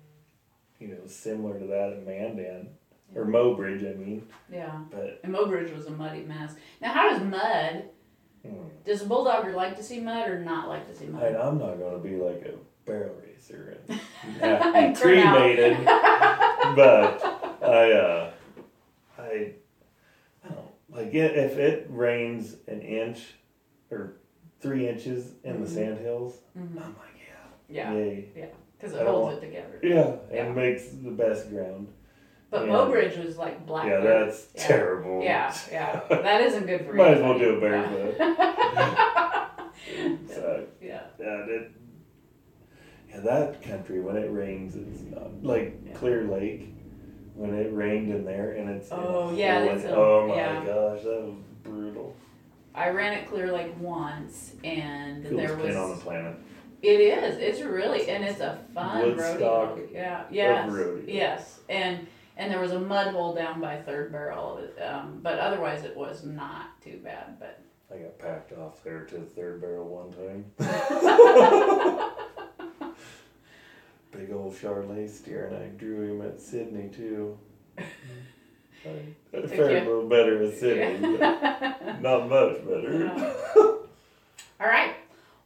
you 0.78 0.88
know 0.88 1.07
similar 1.07 1.59
to 1.59 1.66
that 1.66 1.92
at 1.92 2.07
Mandan 2.07 2.68
or 3.14 3.24
Mobridge, 3.26 3.88
I 3.88 3.96
mean, 3.96 4.26
Yeah. 4.52 4.80
but 4.90 5.20
And 5.22 5.33
Mobridge 5.35 5.74
was 5.74 5.87
a 5.87 5.90
muddy 5.90 6.22
mess. 6.22 6.54
Now, 6.80 6.92
how 6.92 7.11
does 7.11 7.22
mud, 7.22 7.85
hmm, 8.44 8.64
does 8.85 9.02
a 9.02 9.07
bulldogger 9.07 9.54
like 9.54 9.76
to 9.76 9.83
see 9.83 10.00
mud 10.00 10.28
or 10.28 10.40
not 10.40 10.68
like 10.68 10.88
to 10.88 10.94
see 10.94 11.07
mud? 11.07 11.22
and 11.22 11.37
I'm 11.37 11.59
not 11.59 11.78
going 11.78 11.92
to 12.02 12.09
be 12.09 12.16
like 12.16 12.42
a 12.44 12.54
barrel 12.87 13.14
racer 13.24 13.76
and 13.88 13.98
have 14.40 14.62
to 14.62 14.72
be 14.72 14.94
Turn 15.00 15.22
cremated, 15.22 15.85
but 15.85 17.22
I, 17.62 17.92
uh, 17.92 18.02
I, 18.02 18.23
I 18.23 18.23
like 20.94 21.12
it, 21.14 21.37
if 21.37 21.59
it 21.59 21.87
rains 21.90 22.57
an 22.68 22.80
inch 22.80 23.35
or 23.90 24.14
three 24.61 24.88
inches 24.88 25.33
in 25.42 25.61
the 25.61 25.66
Mhm. 25.66 25.74
sand 25.74 25.98
hills. 25.98 26.38
Mhm. 26.57 26.70
I'm 26.80 26.96
like, 26.96 27.11
Yeah, 27.68 27.92
yeah, 27.92 27.92
yay, 27.94 28.28
because 28.78 28.94
it 28.94 29.07
holds 29.07 29.38
it 29.38 29.40
together. 29.40 29.80
yeah, 29.83 30.16
Yeah. 30.33 30.44
and 30.44 30.54
makes 30.57 30.88
the 30.88 31.11
best 31.11 31.50
ground. 31.50 31.88
But 32.50 32.66
Yeah. 32.66 32.72
Mobridge 32.72 33.24
was 33.24 33.37
like 33.37 33.66
black. 33.66 33.87
yeah, 33.87 34.00
dirt. 34.00 34.26
that's 34.26 34.48
Yeah. 34.54 34.66
terrible. 34.66 35.22
Yeah, 35.22 35.54
yeah. 35.72 36.00
That 36.09 36.40
isn't 36.42 36.66
good 36.66 36.83
for 36.87 36.92
you. 36.92 36.98
Might 36.98 37.14
as 37.14 37.20
well 37.22 37.38
do 37.38 37.57
a 37.64 37.68
Yeah. 37.68 37.88
So, 40.28 40.66
yeah. 40.80 41.02
yeah, 41.18 41.46
it, 41.46 41.70
yeah, 43.11 43.20
that 43.20 43.62
country 43.62 44.00
when 44.00 44.16
it 44.16 44.30
rains, 44.30 44.76
it's 44.76 45.02
not 45.02 45.42
like 45.42 45.74
Yeah. 45.85 45.94
Clear 45.94 46.24
Lake. 46.24 46.70
When 47.34 47.54
it 47.54 47.72
rained 47.74 48.10
in 48.12 48.24
there 48.24 48.52
and 48.52 48.70
it's 48.70 48.88
Oh, 48.92 49.32
yeah, 49.36 49.58
hole 49.58 49.68
that's 49.68 49.84
and- 49.84 49.92
a- 49.92 49.96
oh 49.96 50.28
my 50.28 50.34
yeah. 50.36 50.54
gosh, 50.64 51.02
that 51.02 51.22
was 51.22 51.34
brutal. 51.64 52.14
I 52.74 52.88
ran 52.90 53.12
it 53.14 53.28
Clear 53.28 53.52
Lake 53.52 53.72
once, 53.78 54.54
and 54.64 55.24
Coolest 55.28 55.48
there 55.48 55.56
pin 55.66 55.76
on 55.76 55.88
the 55.90 55.94
was. 55.94 56.02
planet. 56.02 56.36
It 56.82 57.00
is. 57.00 57.38
It's 57.38 57.60
really, 57.60 58.08
and 58.10 58.24
it's 58.24 58.40
a 58.40 58.58
fun 58.74 59.02
Woodstock 59.02 59.70
rodeo. 59.76 59.88
Yeah. 59.92 60.24
Yes. 60.30 60.70
rodeo. 60.70 61.02
Yes. 61.06 61.60
And 61.68 62.06
and 62.36 62.52
there 62.52 62.60
was 62.60 62.72
a 62.72 62.80
mud 62.80 63.08
hole 63.14 63.32
down 63.34 63.60
by 63.60 63.76
Third 63.82 64.10
Barrel, 64.12 64.60
um, 64.84 65.20
but 65.22 65.38
otherwise 65.38 65.84
it 65.84 65.96
was 65.96 66.24
not 66.24 66.80
too 66.82 67.00
bad. 67.02 67.38
But 67.38 67.60
I 67.92 67.98
got 67.98 68.18
packed 68.18 68.52
off 68.58 68.82
there 68.84 69.04
to 69.04 69.20
third 69.20 69.60
barrel 69.60 69.86
one 69.86 70.12
time. 70.12 70.44
Big 74.24 74.34
old 74.34 74.54
Charolais 74.54 75.10
steer, 75.10 75.48
and 75.48 75.56
I 75.56 75.66
drew 75.76 76.12
him 76.12 76.26
at 76.26 76.40
Sidney 76.40 76.88
too. 76.88 77.37
I, 77.78 77.82
I 79.37 79.46
fared 79.46 79.82
a 79.82 79.84
little 79.84 80.08
better 80.08 80.42
at 80.44 80.54
Sidney, 80.54 81.16
but 81.18 82.00
not 82.00 82.30
much 82.30 82.64
better. 82.64 83.34
All 83.54 84.66
right. 84.66 84.94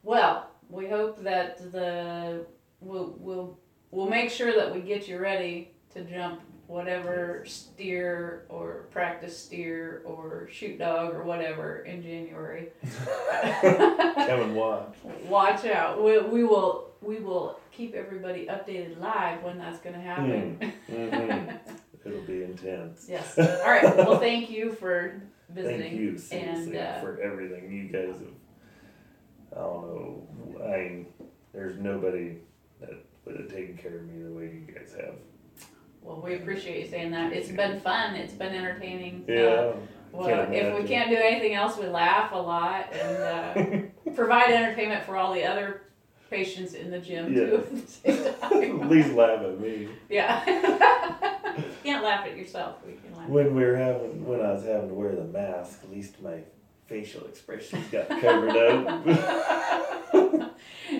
Well, 0.04 0.48
we 0.70 0.88
hope 0.88 1.24
that 1.24 1.72
the 1.72 2.46
we'll 2.80 3.16
we'll 3.18 3.58
we'll 3.90 4.08
make 4.08 4.30
sure 4.30 4.54
that 4.54 4.72
we 4.72 4.80
get 4.80 5.08
you 5.08 5.18
ready 5.18 5.72
to 5.94 6.04
jump 6.04 6.40
whatever 6.68 7.42
steer 7.46 8.46
or 8.48 8.86
practice 8.92 9.36
steer 9.36 10.02
or 10.04 10.48
chute 10.52 10.78
dog 10.78 11.14
or 11.14 11.24
whatever 11.24 11.80
in 11.80 12.00
January. 12.00 12.68
Come 14.28 14.40
and 14.42 14.54
watch. 14.56 14.94
Watch 15.26 15.64
out. 15.64 16.02
We, 16.02 16.18
we 16.20 16.44
will 16.44 16.90
we 17.00 17.18
will 17.18 17.58
keep 17.72 17.94
everybody 17.94 18.46
updated 18.46 19.00
live 19.00 19.42
when 19.42 19.56
that's 19.58 19.78
going 19.78 19.94
to 19.94 20.00
happen. 20.00 20.72
hmm 20.86 21.78
It'll 22.04 22.20
be 22.22 22.42
intense. 22.42 23.06
yes. 23.08 23.38
All 23.38 23.44
right. 23.70 23.96
Well, 23.96 24.18
thank 24.18 24.50
you 24.50 24.72
for 24.72 25.20
visiting. 25.50 25.80
Thank 25.80 26.32
you 26.32 26.38
and, 26.38 26.76
uh, 26.76 27.00
for 27.00 27.20
everything 27.20 27.70
you 27.72 27.88
guys 27.88 28.18
have. 28.18 28.28
I 29.56 29.60
don't 29.60 29.82
know. 29.82 30.64
I 30.64 30.76
mean, 30.78 31.06
there's 31.52 31.78
nobody 31.78 32.36
that 32.80 32.90
would 33.24 33.36
have 33.40 33.48
taken 33.48 33.76
care 33.76 33.96
of 33.98 34.06
me 34.06 34.22
the 34.22 34.30
way 34.32 34.44
you 34.44 34.74
guys 34.74 34.94
have. 35.00 35.14
Well, 36.02 36.20
we 36.22 36.34
appreciate 36.36 36.84
you 36.84 36.90
saying 36.90 37.10
that. 37.12 37.32
It's 37.32 37.50
been 37.50 37.80
fun. 37.80 38.14
It's 38.14 38.32
been 38.34 38.54
entertaining. 38.54 39.24
Uh, 39.28 39.32
Yeah. 39.32 39.72
Well, 40.12 40.48
if 40.52 40.74
we 40.82 40.88
can't 40.88 41.10
do 41.10 41.16
anything 41.16 41.54
else, 41.54 41.76
we 41.78 41.86
laugh 41.86 42.32
a 42.32 42.36
lot 42.36 42.92
and 42.92 43.16
uh, 44.06 44.10
provide 44.14 44.50
entertainment 44.50 45.04
for 45.04 45.16
all 45.16 45.32
the 45.32 45.44
other 45.44 45.82
patients 46.30 46.74
in 46.74 46.90
the 46.90 46.98
gym 46.98 47.32
too. 47.34 47.64
At 47.66 47.70
the 47.70 47.86
same 47.90 48.26
At 48.26 48.40
time. 48.40 48.88
least 48.90 49.12
laugh 49.14 49.40
at 49.42 49.60
me. 49.60 49.88
yeah. 50.08 50.44
can't 51.82 52.04
laugh 52.04 52.26
at 52.26 52.36
yourself. 52.36 52.76
We 52.86 52.92
can 52.94 53.16
laugh. 53.16 53.28
When 53.28 53.54
we 53.54 53.64
were 53.64 53.76
having, 53.76 54.24
when 54.26 54.40
I 54.40 54.52
was 54.52 54.64
having 54.64 54.88
to 54.88 54.94
wear 54.94 55.14
the 55.14 55.24
mask, 55.24 55.80
at 55.84 55.90
least 55.90 56.20
my 56.22 56.40
facial 56.86 57.24
expressions 57.26 57.84
got 57.92 58.08
covered 58.08 58.56
up. 58.56 59.04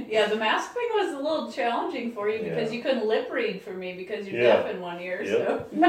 yeah, 0.09 0.27
the 0.29 0.37
mask 0.37 0.73
thing 0.73 0.89
was 0.95 1.13
a 1.15 1.17
little 1.19 1.51
challenging 1.51 2.13
for 2.13 2.29
you 2.29 2.43
because 2.43 2.71
Yeah. 2.71 2.77
you 2.77 2.83
couldn't 2.83 3.07
lip 3.07 3.29
read 3.31 3.63
for 3.63 3.73
me 3.73 3.95
because 3.95 4.27
you're 4.29 4.41
Yeah. 4.43 4.57
deaf 4.63 4.75
in 4.75 4.81
one 4.81 5.01
ear. 5.01 5.23
Yep. 5.23 5.71
So 5.73 5.89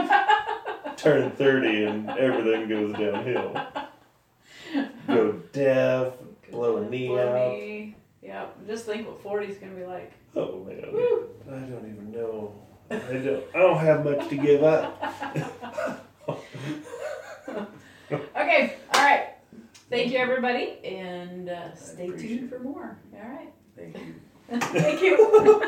Turn 1.02 1.32
30 1.32 1.84
and 1.86 2.10
everything 2.10 2.68
goes 2.68 2.94
downhill. 2.94 3.54
Go 5.08 5.32
deaf, 5.54 6.14
blow 6.52 6.78
a 6.78 6.90
knee 6.90 7.08
Blow 7.08 7.28
out. 7.30 7.52
knee. 7.54 7.96
Yeah, 8.22 8.46
just 8.68 8.86
think 8.86 9.08
what 9.08 9.22
40 9.24 9.48
is 9.48 9.58
going 9.58 9.74
to 9.74 9.80
be 9.80 9.86
like. 9.86 10.12
Oh 10.36 10.64
man, 10.66 10.84
Woo. 10.92 11.30
I 11.48 11.52
don't 11.52 11.90
even 11.90 12.12
know. 12.12 12.54
I 12.92 12.96
don't. 12.98 13.44
I 13.56 13.58
don't 13.60 13.78
have 13.80 14.04
much 14.04 14.28
to 14.30 14.36
give 14.36 14.64
up. 14.64 15.02
Okay, 18.12 18.76
all 18.94 19.04
right. 19.04 19.28
Thank 19.92 20.12
you, 20.12 20.18
everybody, 20.18 20.80
and 20.84 21.48
uh, 21.50 21.76
stay 21.76 22.08
tuned 22.08 22.50
for 22.50 22.58
more. 22.60 22.98
All 23.14 23.30
right. 23.30 23.54
Thank 23.78 23.98
you. 23.98 24.16
Thank 24.60 25.02
you. 25.02 25.62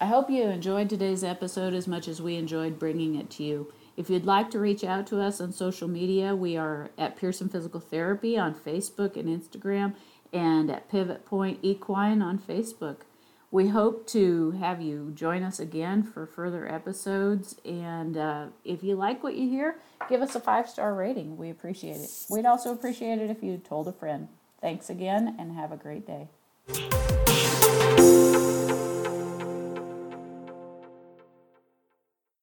I 0.00 0.06
hope 0.06 0.28
you 0.28 0.42
enjoyed 0.44 0.90
today's 0.90 1.22
episode 1.22 1.74
as 1.74 1.86
much 1.86 2.08
as 2.08 2.20
we 2.20 2.34
enjoyed 2.36 2.80
bringing 2.80 3.14
it 3.14 3.30
to 3.30 3.44
you. 3.44 3.72
If 3.96 4.10
you'd 4.10 4.26
like 4.26 4.50
to 4.50 4.58
reach 4.58 4.84
out 4.84 5.06
to 5.08 5.20
us 5.20 5.40
on 5.40 5.52
social 5.52 5.88
media, 5.88 6.36
we 6.36 6.56
are 6.56 6.90
at 6.98 7.16
Pearson 7.16 7.48
Physical 7.48 7.80
Therapy 7.80 8.36
on 8.36 8.54
Facebook 8.54 9.16
and 9.16 9.26
Instagram, 9.26 9.94
and 10.32 10.70
at 10.70 10.90
Pivot 10.90 11.24
Point 11.24 11.60
Equine 11.62 12.20
on 12.20 12.38
Facebook. 12.38 12.98
We 13.50 13.68
hope 13.68 14.06
to 14.08 14.50
have 14.52 14.82
you 14.82 15.12
join 15.14 15.42
us 15.42 15.58
again 15.58 16.02
for 16.02 16.26
further 16.26 16.70
episodes. 16.70 17.56
And 17.64 18.18
uh, 18.18 18.46
if 18.64 18.82
you 18.82 18.96
like 18.96 19.22
what 19.22 19.34
you 19.34 19.48
hear, 19.48 19.76
give 20.10 20.20
us 20.20 20.34
a 20.34 20.40
five 20.40 20.68
star 20.68 20.94
rating. 20.94 21.38
We 21.38 21.48
appreciate 21.48 21.96
it. 21.96 22.10
We'd 22.28 22.44
also 22.44 22.72
appreciate 22.72 23.18
it 23.18 23.30
if 23.30 23.42
you 23.42 23.56
told 23.56 23.88
a 23.88 23.92
friend. 23.92 24.28
Thanks 24.60 24.90
again, 24.90 25.36
and 25.38 25.52
have 25.52 25.72
a 25.72 25.76
great 25.76 26.06
day. 26.06 26.28